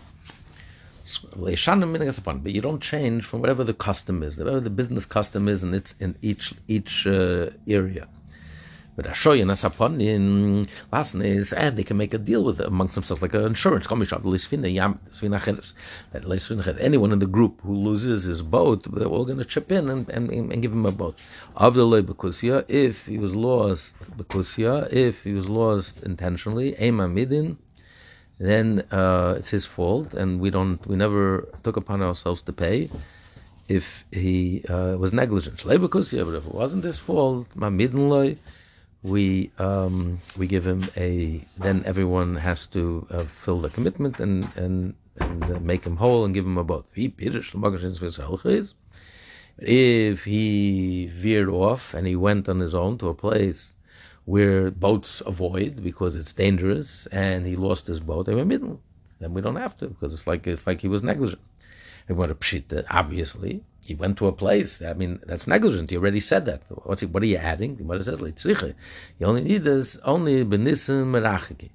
But 2.43 2.51
you 2.51 2.61
don't 2.61 2.81
change 2.81 3.25
from 3.25 3.41
whatever 3.41 3.63
the 3.63 3.73
custom 3.73 4.23
is, 4.23 4.37
whatever 4.37 4.59
the 4.59 4.69
business 4.69 5.05
custom 5.05 5.47
is, 5.47 5.63
and 5.63 5.75
it's 5.75 5.93
in 5.99 6.15
each 6.21 6.53
each 6.67 7.05
uh, 7.05 7.49
area. 7.67 8.07
But 9.01 9.13
Ashoya 9.13 9.45
Nasaponin, 9.45 10.69
last 10.91 11.15
is, 11.15 11.51
and 11.53 11.75
they 11.75 11.83
can 11.83 11.97
make 11.97 12.13
a 12.13 12.19
deal 12.19 12.43
with 12.43 12.59
amongst 12.59 12.93
themselves, 12.93 13.23
like 13.23 13.33
an 13.33 13.45
insurance. 13.45 13.87
That 13.87 13.97
anyone 16.79 17.11
in 17.11 17.17
the 17.17 17.25
group 17.25 17.61
who 17.61 17.73
loses 17.73 18.25
his 18.25 18.43
boat, 18.43 18.83
they're 18.83 19.07
all 19.07 19.25
going 19.25 19.39
to 19.39 19.45
chip 19.45 19.71
in 19.71 19.89
and, 19.89 20.07
and, 20.09 20.29
and 20.29 20.61
give 20.61 20.71
him 20.71 20.85
a 20.85 20.91
boat. 20.91 21.15
Of 21.55 21.73
the 21.73 21.83
Bekusia, 21.87 22.63
if 22.67 23.07
he 23.07 23.17
was 23.17 23.33
lost, 23.33 23.95
Bekusia, 24.17 24.93
if 24.93 25.23
he 25.23 25.33
was 25.33 25.49
lost 25.49 26.03
intentionally, 26.03 26.75
Ema 26.79 27.07
Midin, 27.09 27.57
then 28.37 28.83
uh, 28.91 29.33
it's 29.35 29.49
his 29.49 29.65
fault, 29.65 30.13
and 30.13 30.39
we 30.39 30.51
don't, 30.51 30.85
we 30.85 30.95
never 30.95 31.47
took 31.63 31.75
upon 31.75 32.03
ourselves 32.03 32.43
to 32.43 32.53
pay 32.53 32.91
if 33.67 34.05
he 34.11 34.63
uh, 34.69 34.95
was 34.97 35.11
negligent. 35.11 35.63
But 35.65 35.83
if 35.83 36.45
it 36.45 36.53
wasn't 36.53 36.83
his 36.83 36.99
fault, 36.99 37.47
we 39.03 39.51
um, 39.57 40.19
we 40.37 40.47
give 40.47 40.65
him 40.65 40.83
a. 40.95 41.43
Then 41.57 41.83
everyone 41.85 42.35
has 42.35 42.67
to 42.67 43.07
uh, 43.09 43.23
fill 43.23 43.59
the 43.59 43.69
commitment 43.69 44.19
and 44.19 44.47
and 44.55 44.93
and 45.19 45.43
uh, 45.43 45.59
make 45.59 45.83
him 45.85 45.97
whole 45.97 46.23
and 46.25 46.33
give 46.33 46.45
him 46.45 46.57
a 46.57 46.63
boat. 46.63 46.85
If 49.57 50.23
he 50.23 51.07
veered 51.07 51.49
off 51.49 51.93
and 51.93 52.07
he 52.07 52.15
went 52.15 52.49
on 52.49 52.59
his 52.59 52.73
own 52.73 52.97
to 52.99 53.09
a 53.09 53.13
place 53.13 53.73
where 54.25 54.71
boats 54.71 55.21
avoid 55.25 55.83
because 55.83 56.15
it's 56.15 56.33
dangerous 56.33 57.07
and 57.07 57.45
he 57.45 57.55
lost 57.55 57.87
his 57.87 57.99
boat, 57.99 58.27
then 58.27 59.33
we 59.33 59.41
don't 59.41 59.55
have 59.55 59.75
to 59.77 59.87
because 59.87 60.13
it's 60.13 60.27
like 60.27 60.47
it's 60.47 60.65
like 60.67 60.81
he 60.81 60.87
was 60.87 61.03
negligent. 61.03 61.41
And 62.07 62.17
what 62.17 62.31
a 62.31 62.35
pshita, 62.35 62.85
obviously, 62.89 63.63
he 63.85 63.95
went 63.95 64.17
to 64.17 64.27
a 64.27 64.31
place. 64.31 64.81
I 64.81 64.93
mean, 64.93 65.19
that's 65.25 65.47
negligent. 65.47 65.91
You 65.91 65.99
already 65.99 66.19
said 66.19 66.45
that. 66.45 66.63
What's 66.83 67.01
he, 67.01 67.07
what 67.07 67.23
are 67.23 67.27
you 67.27 67.37
adding? 67.37 67.77
What 67.87 67.97
it 67.97 68.03
says, 68.03 68.21
leitzriche. 68.21 68.73
You 69.19 69.25
only 69.25 69.43
need 69.43 69.63
this 69.63 69.97
only 70.03 70.45
benisim 70.45 71.05
merachiki. 71.11 71.69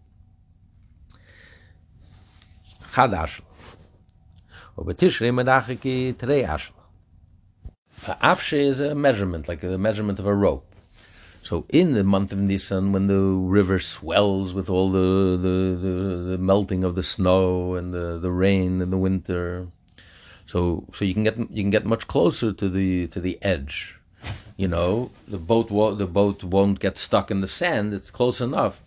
Chad 2.94 3.10
ashel. 3.10 3.44
Or 4.76 4.84
betishrei 4.84 5.32
merachiki 5.32 6.16
trei 6.18 6.42
ashel. 6.42 6.72
Afshe 8.04 8.58
is 8.58 8.80
a 8.80 8.94
measurement, 8.94 9.48
like 9.48 9.60
the 9.60 9.78
measurement 9.78 10.18
of 10.18 10.26
a 10.26 10.34
rope. 10.34 10.66
So 11.42 11.64
in 11.68 11.94
the 11.94 12.02
month 12.02 12.32
of 12.32 12.38
Nisan, 12.38 12.92
when 12.92 13.06
the 13.06 13.20
river 13.20 13.78
swells 13.78 14.52
with 14.52 14.68
all 14.68 14.90
the, 14.90 15.36
the, 15.36 15.76
the, 15.76 15.94
the 16.30 16.38
melting 16.38 16.82
of 16.82 16.94
the 16.94 17.02
snow 17.02 17.74
and 17.74 17.94
the, 17.94 18.18
the 18.18 18.32
rain 18.32 18.82
in 18.82 18.90
the 18.90 18.96
winter, 18.96 19.68
so 20.46 20.84
so 20.92 21.04
you 21.04 21.14
can 21.14 21.24
get 21.24 21.36
you 21.38 21.62
can 21.62 21.70
get 21.70 21.84
much 21.84 22.06
closer 22.06 22.52
to 22.52 22.68
the 22.68 23.08
to 23.08 23.20
the 23.20 23.38
edge. 23.42 23.98
You 24.56 24.68
know, 24.68 25.10
the 25.28 25.38
boat 25.38 25.70
wo- 25.70 25.94
the 25.94 26.06
boat 26.06 26.42
won't 26.42 26.80
get 26.80 26.96
stuck 26.96 27.30
in 27.30 27.40
the 27.40 27.46
sand. 27.60 27.92
It's 27.92 28.10
close 28.10 28.40
enough. 28.40 28.82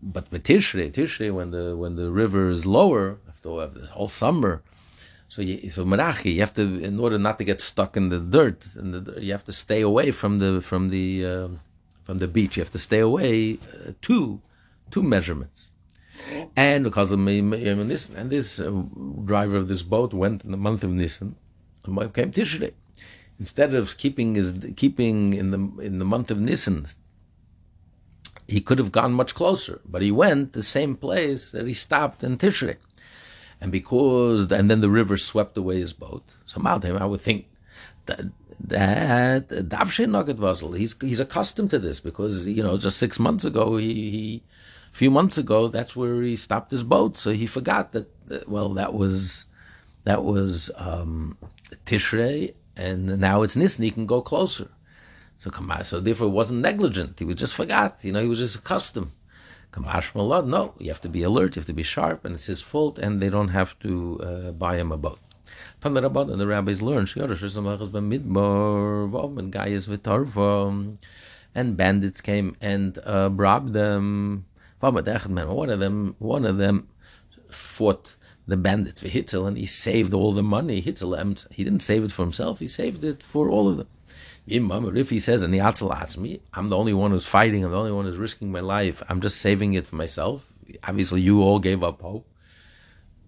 But 0.00 0.30
with 0.30 0.44
Tishrei, 0.44 0.92
Tishrei, 0.92 1.32
when 1.32 1.50
the 1.50 1.76
when 1.76 1.96
the 1.96 2.10
river 2.10 2.48
is 2.48 2.64
lower, 2.64 3.18
after 3.28 3.48
the 3.66 3.86
whole 3.88 4.08
summer, 4.08 4.62
so 5.28 5.42
you, 5.42 5.68
so 5.70 5.84
Merachi, 5.84 6.34
you 6.34 6.40
have 6.40 6.54
to 6.54 6.62
in 6.82 6.98
order 7.00 7.18
not 7.18 7.38
to 7.38 7.44
get 7.44 7.60
stuck 7.60 7.96
in 7.96 8.08
the 8.08 8.20
dirt, 8.20 8.66
and 8.76 9.08
you 9.18 9.32
have 9.32 9.44
to 9.44 9.52
stay 9.52 9.80
away 9.80 10.10
from 10.12 10.38
the 10.38 10.60
from 10.62 10.90
the 10.90 11.26
uh, 11.26 11.48
from 12.04 12.18
the 12.18 12.28
beach. 12.28 12.56
You 12.56 12.62
have 12.62 12.72
to 12.72 12.78
stay 12.78 13.00
away 13.00 13.54
uh, 13.54 13.92
two 14.00 14.40
two 14.90 15.02
measurements. 15.02 15.70
And 16.56 16.84
because 16.84 17.12
of 17.12 17.18
me, 17.18 17.38
and 17.38 17.90
this, 17.90 18.08
and 18.10 18.30
this 18.30 18.60
uh, 18.60 18.70
driver 19.24 19.56
of 19.56 19.68
this 19.68 19.82
boat 19.82 20.12
went 20.12 20.44
in 20.44 20.50
the 20.50 20.56
month 20.56 20.84
of 20.84 20.90
Nisan, 20.90 21.36
and 21.84 22.14
came 22.14 22.32
Tishrei. 22.32 22.72
Instead 23.40 23.74
of 23.74 23.96
keeping 23.96 24.34
his 24.34 24.72
keeping 24.76 25.32
in 25.32 25.50
the 25.52 25.58
in 25.80 25.98
the 25.98 26.04
month 26.04 26.30
of 26.30 26.40
Nisan, 26.40 26.86
he 28.48 28.60
could 28.60 28.78
have 28.78 28.90
gone 28.90 29.12
much 29.12 29.34
closer, 29.34 29.80
but 29.86 30.02
he 30.02 30.10
went 30.10 30.54
the 30.54 30.62
same 30.62 30.96
place 30.96 31.52
that 31.52 31.66
he 31.66 31.74
stopped 31.74 32.24
in 32.24 32.36
Tishrei. 32.36 32.76
And 33.60 33.70
because 33.70 34.50
and 34.50 34.70
then 34.70 34.80
the 34.80 34.90
river 34.90 35.16
swept 35.16 35.56
away 35.56 35.78
his 35.78 35.92
boat. 35.92 36.24
So 36.44 36.60
Maltem, 36.60 37.00
I 37.00 37.06
would 37.06 37.20
think 37.20 37.46
that 38.06 38.20
that 38.60 39.48
Davshe 39.48 40.08
Nugget 40.08 40.38
he's 40.76 40.96
he's 41.00 41.20
accustomed 41.20 41.70
to 41.70 41.78
this 41.78 42.00
because 42.00 42.46
you 42.46 42.62
know 42.62 42.76
just 42.76 42.98
six 42.98 43.18
months 43.18 43.44
ago 43.44 43.76
he 43.76 44.10
he 44.10 44.42
few 44.98 45.10
months 45.18 45.38
ago, 45.38 45.68
that's 45.68 45.94
where 45.94 46.22
he 46.22 46.34
stopped 46.36 46.70
his 46.72 46.82
boat. 46.82 47.16
So 47.16 47.30
he 47.30 47.46
forgot 47.46 47.92
that, 47.92 48.06
well, 48.48 48.70
that 48.80 48.92
was, 48.94 49.44
that 50.04 50.24
was, 50.24 50.70
um, 50.74 51.38
Tishrei, 51.86 52.54
and 52.76 53.20
now 53.28 53.42
it's 53.44 53.56
Nisan, 53.56 53.84
he 53.84 53.92
can 53.92 54.06
go 54.06 54.20
closer. 54.20 54.68
So 55.38 55.50
so 55.82 56.00
therefore 56.00 56.26
it 56.26 56.38
wasn't 56.40 56.62
negligent. 56.62 57.18
He 57.20 57.24
was 57.24 57.36
just 57.36 57.54
forgot, 57.54 58.00
you 58.02 58.10
know, 58.12 58.20
he 58.20 58.28
was 58.28 58.40
just 58.40 58.56
accustomed. 58.56 59.12
Kamash 59.72 60.12
Malad, 60.14 60.46
no, 60.48 60.74
you 60.78 60.88
have 60.88 61.00
to 61.02 61.08
be 61.08 61.22
alert, 61.22 61.54
you 61.54 61.60
have 61.60 61.66
to 61.66 61.72
be 61.72 61.84
sharp, 61.84 62.24
and 62.24 62.34
it's 62.34 62.46
his 62.46 62.62
fault, 62.62 62.98
and 62.98 63.20
they 63.22 63.30
don't 63.30 63.54
have 63.60 63.78
to 63.84 63.92
uh, 64.20 64.50
buy 64.50 64.74
him 64.78 64.90
a 64.90 64.96
boat. 64.96 65.20
The 65.80 65.90
Rabban 65.90 66.32
and 66.32 66.40
the 66.40 66.48
rabbis 66.48 66.82
learn, 66.82 67.06
and 71.54 71.76
bandits 71.76 72.20
came 72.20 72.56
and 72.60 72.98
uh, 73.04 73.30
robbed 73.32 73.72
them. 73.72 74.44
One 74.80 74.96
of 74.96 75.80
them, 75.80 76.14
one 76.18 76.44
of 76.44 76.56
them 76.58 76.88
fought 77.50 78.16
the 78.46 78.56
bandits 78.56 79.00
for 79.00 79.08
Hitler, 79.08 79.48
and 79.48 79.58
he 79.58 79.66
saved 79.66 80.14
all 80.14 80.32
the 80.32 80.42
money. 80.42 80.80
Hitler, 80.80 81.34
he 81.50 81.64
didn't 81.64 81.80
save 81.80 82.04
it 82.04 82.12
for 82.12 82.22
himself; 82.22 82.60
he 82.60 82.66
saved 82.66 83.04
it 83.04 83.22
for 83.22 83.50
all 83.50 83.68
of 83.68 83.76
them. 83.76 83.88
If 84.46 85.10
he 85.10 85.18
says, 85.18 85.42
"And 85.42 85.52
the 85.52 86.16
me, 86.18 86.40
I'm 86.54 86.68
the 86.68 86.76
only 86.76 86.94
one 86.94 87.10
who's 87.10 87.26
fighting. 87.26 87.64
I'm 87.64 87.72
the 87.72 87.76
only 87.76 87.92
one 87.92 88.06
who's 88.06 88.16
risking 88.16 88.50
my 88.50 88.60
life. 88.60 89.02
I'm 89.08 89.20
just 89.20 89.38
saving 89.38 89.74
it 89.74 89.86
for 89.86 89.96
myself." 89.96 90.50
Obviously, 90.84 91.20
you 91.20 91.42
all 91.42 91.58
gave 91.58 91.82
up 91.82 92.00
hope. 92.00 92.26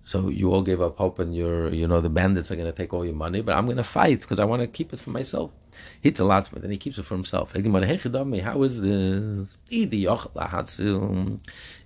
So 0.04 0.28
you 0.28 0.52
all 0.52 0.62
gave 0.62 0.80
up 0.80 0.96
hope, 0.96 1.18
and 1.18 1.34
you're, 1.34 1.70
you 1.72 1.86
know, 1.86 2.00
the 2.00 2.10
bandits 2.10 2.50
are 2.50 2.56
going 2.56 2.70
to 2.70 2.76
take 2.76 2.94
all 2.94 3.04
your 3.04 3.14
money, 3.14 3.42
but 3.42 3.56
I'm 3.56 3.66
going 3.66 3.76
to 3.76 3.84
fight 3.84 4.20
because 4.22 4.38
I 4.38 4.44
want 4.44 4.62
to 4.62 4.68
keep 4.68 4.92
it 4.92 5.00
for 5.00 5.10
myself. 5.10 5.50
Hits 6.00 6.18
a 6.18 6.24
lot, 6.24 6.48
but 6.52 6.62
then 6.62 6.70
he 6.70 6.78
keeps 6.78 6.96
it 6.98 7.02
for 7.02 7.14
himself. 7.14 7.52
How 7.52 8.62
is 8.62 8.80
this? 8.80 9.58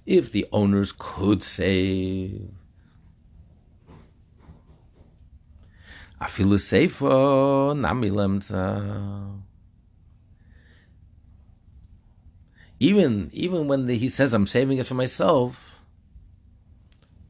If 0.07 0.33
the 0.33 0.47
owners 0.53 0.93
could 0.97 1.43
save, 1.43 2.49
Even 12.81 13.31
even 13.33 13.67
when 13.69 13.87
the, 13.87 13.97
he 13.97 14.09
says 14.09 14.33
I'm 14.33 14.47
saving 14.47 14.79
it 14.79 14.87
for 14.87 14.95
myself, 14.95 15.81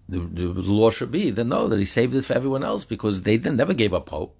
the, 0.08 0.20
the, 0.20 0.48
law 0.48 0.90
should 0.90 1.10
be 1.10 1.32
to 1.32 1.44
know 1.44 1.68
that 1.68 1.78
he 1.78 1.84
saved 1.84 2.14
it 2.14 2.24
for 2.24 2.34
everyone 2.34 2.62
else 2.62 2.84
because 2.84 3.22
they 3.22 3.38
never 3.38 3.74
gave 3.74 3.94
up 3.94 4.10
hope. 4.10 4.36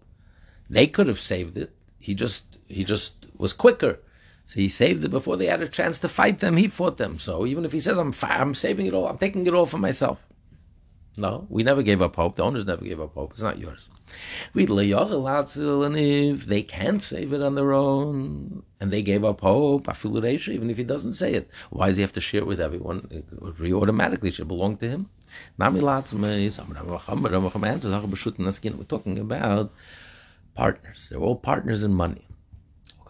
They 0.69 0.87
could 0.87 1.09
have 1.09 1.21
saved 1.21 1.57
it. 1.57 1.75
He 2.05 2.15
just 2.15 2.59
he 2.69 2.85
just 2.85 3.29
was 3.39 3.55
quicker. 3.55 3.99
So 4.45 4.61
he 4.61 4.69
saved 4.69 5.03
it 5.05 5.11
before 5.11 5.39
they 5.39 5.47
had 5.47 5.63
a 5.63 5.69
chance 5.69 5.99
to 6.01 6.09
fight 6.09 6.41
them. 6.41 6.59
He 6.59 6.69
fought 6.69 6.99
them. 6.99 7.19
So 7.19 7.47
even 7.47 7.65
if 7.65 7.73
he 7.73 7.81
says 7.81 7.97
I'm 7.97 8.13
I'm 8.25 8.55
saving 8.55 8.85
it 8.85 8.93
all, 8.93 9.09
I'm 9.09 9.17
taking 9.17 9.47
it 9.47 9.55
all 9.55 9.65
for 9.65 9.79
myself. 9.79 10.27
No, 11.17 11.47
we 11.49 11.63
never 11.63 11.83
gave 11.83 12.03
up 12.03 12.17
hope. 12.17 12.37
The 12.37 12.43
owners 12.43 12.67
never 12.67 12.85
gave 12.85 13.01
up 13.01 13.15
hope. 13.15 13.31
It's 13.33 13.41
not 13.41 13.59
yours. 13.59 13.89
We 14.53 14.65
and 14.65 15.97
if 15.97 16.45
they 16.45 16.63
can't 16.63 17.03
save 17.03 17.33
it 17.33 17.41
on 17.41 17.55
their 17.55 17.73
own, 17.73 18.65
and 18.81 18.91
they 18.91 19.01
gave 19.01 19.25
up 19.25 19.41
hope, 19.41 19.89
even 20.05 20.71
if 20.71 20.77
he 20.77 20.85
doesn't 20.85 21.15
say 21.15 21.33
it, 21.33 21.51
why 21.71 21.87
does 21.87 21.97
he 21.97 22.03
have 22.03 22.13
to 22.13 22.21
share 22.21 22.43
it 22.43 22.47
with 22.47 22.61
everyone? 22.61 23.09
It 23.11 23.25
automatically 23.73 24.31
should 24.31 24.49
belong 24.49 24.77
to 24.77 24.91
him. 24.91 25.09
We're 25.59 25.71
talking 28.95 29.19
about 29.19 29.73
partners. 30.55 31.09
They're 31.11 31.21
all 31.21 31.37
partners 31.37 31.83
in 31.83 31.93
money. 31.93 32.27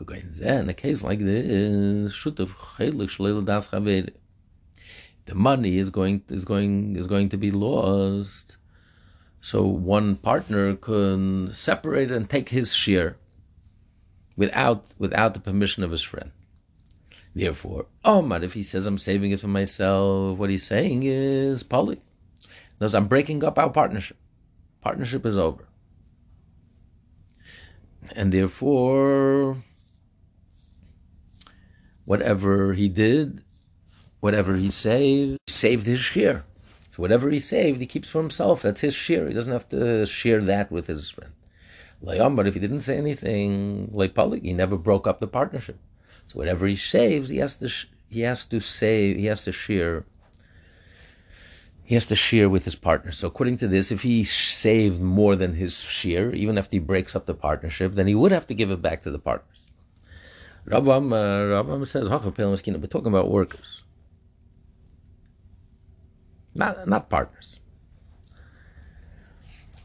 In 0.01 0.69
a 0.69 0.75
case 0.75 1.03
like 1.03 1.21
this, 1.21 2.25
the 5.27 5.35
money 5.35 5.79
is 5.79 5.91
going 5.91 6.23
is 6.29 6.45
going 6.45 6.97
is 6.97 7.07
going 7.07 7.29
to 7.29 7.37
be 7.37 7.51
lost. 7.51 8.57
So 9.41 9.65
one 9.65 10.17
partner 10.17 10.75
can 10.75 11.53
separate 11.53 12.11
and 12.11 12.29
take 12.29 12.49
his 12.49 12.75
share 12.75 13.17
without 14.37 14.85
without 14.99 15.35
the 15.35 15.41
permission 15.41 15.85
of 15.85 15.91
his 15.91 16.03
friend. 16.03 16.33
Therefore, 17.35 17.87
Omar, 18.05 18.43
if 18.43 18.55
he 18.55 18.63
says 18.63 18.87
I'm 18.87 18.99
saving 18.99 19.33
it 19.33 19.41
for 19.41 19.49
myself, 19.49 20.39
what 20.39 20.51
he's 20.51 20.65
saying 20.65 21.03
is 21.05 21.63
Polly. 21.63 22.01
Thus, 22.79 22.95
I'm 22.95 23.09
breaking 23.09 23.45
up 23.45 23.59
our 23.59 23.71
partnership. 23.71 24.17
Partnership 24.81 25.25
is 25.27 25.37
over. 25.37 25.67
And 28.15 28.33
therefore, 28.33 29.57
whatever 32.05 32.75
he 32.75 32.89
did 32.89 33.43
whatever 34.25 34.57
he 34.57 34.71
saved, 34.71 35.37
he 35.47 35.53
saved 35.53 35.85
his 35.85 36.01
share. 36.01 36.45
So 36.89 37.03
whatever 37.03 37.29
he 37.29 37.39
saved, 37.39 37.79
he 37.79 37.87
keeps 37.87 38.09
for 38.09 38.23
himself. 38.23 38.63
That's 38.63 38.81
his 38.81 38.95
share. 38.95 39.29
He 39.29 39.35
doesn't 39.35 39.53
have 39.53 39.69
to 39.69 40.07
share 40.07 40.41
that 40.41 40.73
with 40.73 40.87
his 40.87 41.11
friend. 41.11 41.35
But 42.03 42.47
if 42.47 42.55
he 42.55 42.61
didn't 42.61 42.81
say 42.81 42.97
anything, 42.97 43.93
he 43.93 44.53
never 44.55 44.79
broke 44.79 45.07
up 45.07 45.21
the 45.21 45.27
partnership. 45.27 45.79
So 46.27 46.39
whatever 46.39 46.67
he 46.67 46.75
saves, 46.75 47.29
he 47.29 47.37
has 47.37 47.57
to 47.57 47.69
he 48.09 48.23
has 48.23 48.47
to 48.47 48.61
save, 48.61 49.19
he 49.19 49.27
has 49.27 49.45
to 49.45 49.53
share. 49.53 50.07
He 51.85 51.95
has 51.95 52.07
to 52.07 52.17
share 52.17 52.49
with 52.49 52.65
his 52.65 52.77
partner. 52.77 53.13
So 53.13 53.29
according 53.29 53.59
to 53.59 53.69
this, 53.69 53.93
if 53.93 54.03
he 54.03 54.25
saved 54.25 55.01
more 55.01 55.37
than 55.37 55.55
his 55.55 55.83
share, 55.83 56.35
even 56.35 56.57
if 56.57 56.71
he 56.71 56.79
breaks 56.79 57.15
up 57.15 57.27
the 57.27 57.35
partnership, 57.35 57.95
then 57.95 58.07
he 58.07 58.15
would 58.15 58.33
have 58.33 58.47
to 58.47 58.55
give 58.55 58.71
it 58.71 58.81
back 58.81 59.03
to 59.03 59.11
the 59.11 59.19
partners. 59.19 59.63
Rambam, 60.67 61.13
uh, 61.13 61.63
Rambam 61.63 61.87
says, 61.87 62.09
we're 62.09 62.87
talking 62.87 63.13
about 63.13 63.31
workers 63.31 63.85
not 66.55 66.87
not 66.87 67.09
partners. 67.09 67.61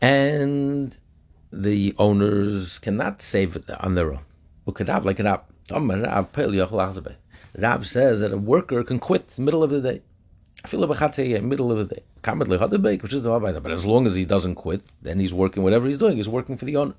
And 0.01 0.97
the 1.51 1.93
owners 1.97 2.79
cannot 2.79 3.21
save 3.21 3.55
it 3.55 3.69
on 3.69 3.95
their 3.95 4.13
own. 4.13 4.23
Rab 7.57 7.85
says 7.85 8.19
that 8.19 8.31
a 8.31 8.37
worker 8.37 8.83
can 8.83 8.99
quit 8.99 9.27
the 9.29 9.41
middle 9.41 9.63
of 9.63 9.71
the 9.71 9.81
day. 9.81 10.01
Middle 10.63 11.71
of 11.71 11.87
the 11.87 11.95
day. 11.95 12.03
But 12.21 13.71
as 13.71 13.85
long 13.85 14.05
as 14.07 14.15
he 14.15 14.25
doesn't 14.25 14.55
quit, 14.55 14.83
then 15.01 15.19
he's 15.19 15.33
working 15.33 15.63
whatever 15.63 15.87
he's 15.87 15.97
doing, 15.97 16.17
he's 16.17 16.27
working 16.27 16.57
for 16.57 16.65
the 16.65 16.75
owner. 16.75 16.95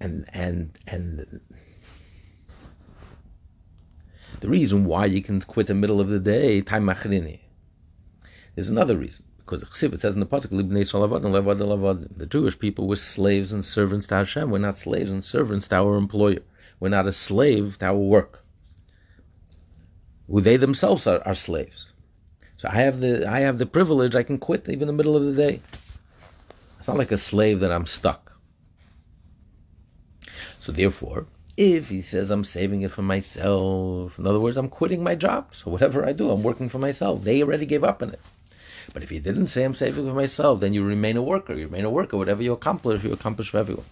And 0.00 0.24
and 0.32 0.78
and 0.86 1.40
the 4.40 4.48
reason 4.48 4.84
why 4.84 5.06
you 5.06 5.22
can 5.22 5.40
quit 5.40 5.68
the 5.68 5.74
middle 5.74 6.00
of 6.00 6.08
the 6.08 6.18
day, 6.18 6.60
time 6.60 6.84
machrini. 6.84 7.40
There's 8.54 8.68
another 8.68 8.96
reason. 8.96 9.24
Because 9.38 9.62
it 9.62 10.00
says 10.00 10.14
in 10.14 10.20
the 10.20 10.26
Pasuk, 10.26 10.50
the 12.16 12.26
Jewish 12.26 12.58
people 12.58 12.88
were 12.88 12.96
slaves 12.96 13.52
and 13.52 13.64
servants 13.64 14.06
to 14.06 14.14
Hashem. 14.16 14.50
We're 14.50 14.58
not 14.58 14.78
slaves 14.78 15.10
and 15.10 15.22
servants 15.24 15.68
to 15.68 15.76
our 15.76 15.96
employer. 15.96 16.40
We're 16.80 16.88
not 16.88 17.06
a 17.06 17.12
slave 17.12 17.78
to 17.78 17.86
our 17.86 17.96
work. 17.96 18.44
Who 20.28 20.40
they 20.40 20.56
themselves 20.56 21.06
are, 21.06 21.22
are 21.26 21.34
slaves. 21.34 21.92
So 22.56 22.68
I 22.70 22.76
have 22.76 23.00
the 23.00 23.28
I 23.28 23.40
have 23.40 23.58
the 23.58 23.66
privilege 23.66 24.14
I 24.14 24.22
can 24.22 24.38
quit 24.38 24.68
even 24.68 24.82
in 24.82 24.86
the 24.88 24.92
middle 24.92 25.16
of 25.16 25.24
the 25.24 25.34
day. 25.34 25.60
It's 26.78 26.88
not 26.88 26.96
like 26.96 27.12
a 27.12 27.16
slave 27.16 27.60
that 27.60 27.72
I'm 27.72 27.86
stuck. 27.86 28.32
So 30.58 30.72
therefore, 30.72 31.26
if 31.56 31.90
he 31.90 32.00
says 32.00 32.30
I'm 32.30 32.44
saving 32.44 32.82
it 32.82 32.90
for 32.90 33.02
myself, 33.02 34.18
in 34.18 34.26
other 34.26 34.40
words, 34.40 34.56
I'm 34.56 34.68
quitting 34.68 35.02
my 35.02 35.14
job. 35.14 35.54
So 35.54 35.70
whatever 35.70 36.06
I 36.06 36.12
do, 36.12 36.30
I'm 36.30 36.42
working 36.42 36.68
for 36.68 36.78
myself. 36.78 37.22
They 37.22 37.42
already 37.42 37.66
gave 37.66 37.84
up 37.84 38.02
on 38.02 38.10
it. 38.10 38.20
But 38.92 39.02
if 39.02 39.10
he 39.10 39.18
didn't 39.18 39.48
say 39.48 39.64
I'm 39.64 39.74
saving 39.74 40.06
for 40.06 40.14
myself, 40.14 40.60
then 40.60 40.74
you 40.74 40.84
remain 40.84 41.16
a 41.16 41.22
worker. 41.22 41.54
You 41.54 41.66
remain 41.66 41.84
a 41.84 41.90
worker. 41.90 42.16
Whatever 42.16 42.42
you 42.42 42.52
accomplish, 42.52 43.04
you 43.04 43.12
accomplish 43.12 43.50
for 43.50 43.58
everyone. 43.58 43.86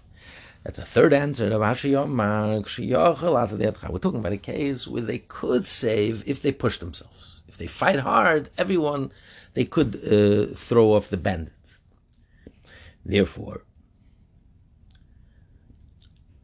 That's 0.65 0.79
a 0.79 0.85
third 0.85 1.13
answer. 1.13 1.51
Ashriomankshiy 1.51 2.91
Lazyatha. 2.91 3.91
We're 3.91 3.99
talking 3.99 4.21
about 4.21 4.33
a 4.33 4.37
case 4.37 4.87
where 4.87 5.03
they 5.03 5.19
could 5.19 5.67
save 5.67 6.29
if 6.29 6.43
they 6.43 6.53
push 6.53 6.79
themselves. 6.79 7.43
If 7.49 7.59
they 7.59 7.67
fight 7.67 7.99
hard, 7.99 8.51
everyone, 8.57 9.13
they 9.55 9.65
could 9.65 9.97
uh, 9.97 10.55
throw 10.55 10.93
off 10.93 11.09
the 11.09 11.17
bandits. 11.17 11.81
Therefore, 13.05 13.65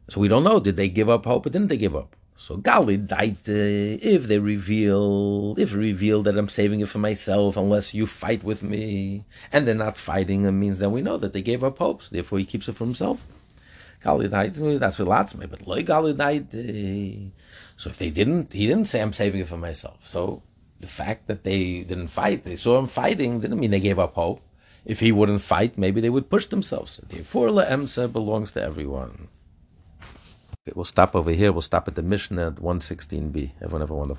so 0.09 0.19
we 0.19 0.27
don't 0.27 0.43
know, 0.43 0.59
did 0.59 0.75
they 0.75 0.89
give 0.89 1.09
up 1.09 1.25
hope 1.25 1.45
or 1.45 1.49
didn't 1.49 1.67
they 1.67 1.77
give 1.77 1.95
up? 1.95 2.15
So 2.35 2.57
Gali 2.57 3.05
died 3.05 3.37
if 3.45 4.27
they 4.27 4.39
reveal 4.39 5.55
if 5.57 5.73
reveal 5.73 6.23
that 6.23 6.37
I'm 6.37 6.47
saving 6.47 6.79
it 6.79 6.89
for 6.89 6.99
myself 6.99 7.57
unless 7.57 7.93
you 7.93 8.07
fight 8.07 8.43
with 8.43 8.63
me 8.63 9.25
and 9.51 9.67
they're 9.67 9.75
not 9.75 9.97
fighting 9.97 10.45
it 10.45 10.51
means 10.51 10.79
that 10.79 10.89
we 10.89 11.01
know 11.01 11.17
that 11.17 11.33
they 11.33 11.41
gave 11.41 11.63
up 11.63 11.77
hope, 11.77 12.01
so 12.03 12.09
therefore 12.11 12.39
he 12.39 12.45
keeps 12.45 12.67
it 12.67 12.75
for 12.75 12.85
himself. 12.85 13.25
Gali 14.03 14.29
died, 14.29 14.57
eh, 14.57 14.77
that's 14.77 14.99
what 14.99 15.07
lots 15.07 15.35
me, 15.35 15.45
but 15.45 15.67
Loy 15.67 15.83
died. 15.83 16.47
Eh. 16.53 17.29
So 17.75 17.89
if 17.89 17.97
they 17.97 18.09
didn't, 18.09 18.53
he 18.53 18.67
didn't 18.67 18.85
say 18.85 19.01
I'm 19.01 19.13
saving 19.13 19.41
it 19.41 19.47
for 19.47 19.57
myself. 19.57 20.07
So 20.07 20.41
the 20.79 20.87
fact 20.87 21.27
that 21.27 21.43
they 21.43 21.83
didn't 21.83 22.07
fight, 22.07 22.43
they 22.43 22.55
saw 22.55 22.79
him 22.79 22.87
fighting, 22.87 23.39
didn't 23.39 23.59
mean 23.59 23.71
they 23.71 23.79
gave 23.79 23.99
up 23.99 24.15
hope. 24.15 24.41
If 24.85 25.01
he 25.01 25.11
wouldn't 25.11 25.41
fight, 25.41 25.77
maybe 25.77 26.01
they 26.01 26.09
would 26.09 26.29
push 26.29 26.45
themselves. 26.45 26.93
So 26.93 27.03
therefore, 27.07 27.49
La'emsa 27.49 28.11
belongs 28.11 28.51
to 28.53 28.61
everyone. 28.61 29.27
Okay, 30.01 30.73
we'll 30.75 30.85
stop 30.85 31.15
over 31.15 31.31
here. 31.31 31.51
We'll 31.51 31.61
stop 31.61 31.87
at 31.87 31.95
the 31.95 32.03
Mishnah 32.03 32.47
at 32.47 32.55
116b. 32.55 33.51
Everyone 33.61 33.81
have 33.81 33.91
a 33.91 33.95
wonderful 33.95 34.15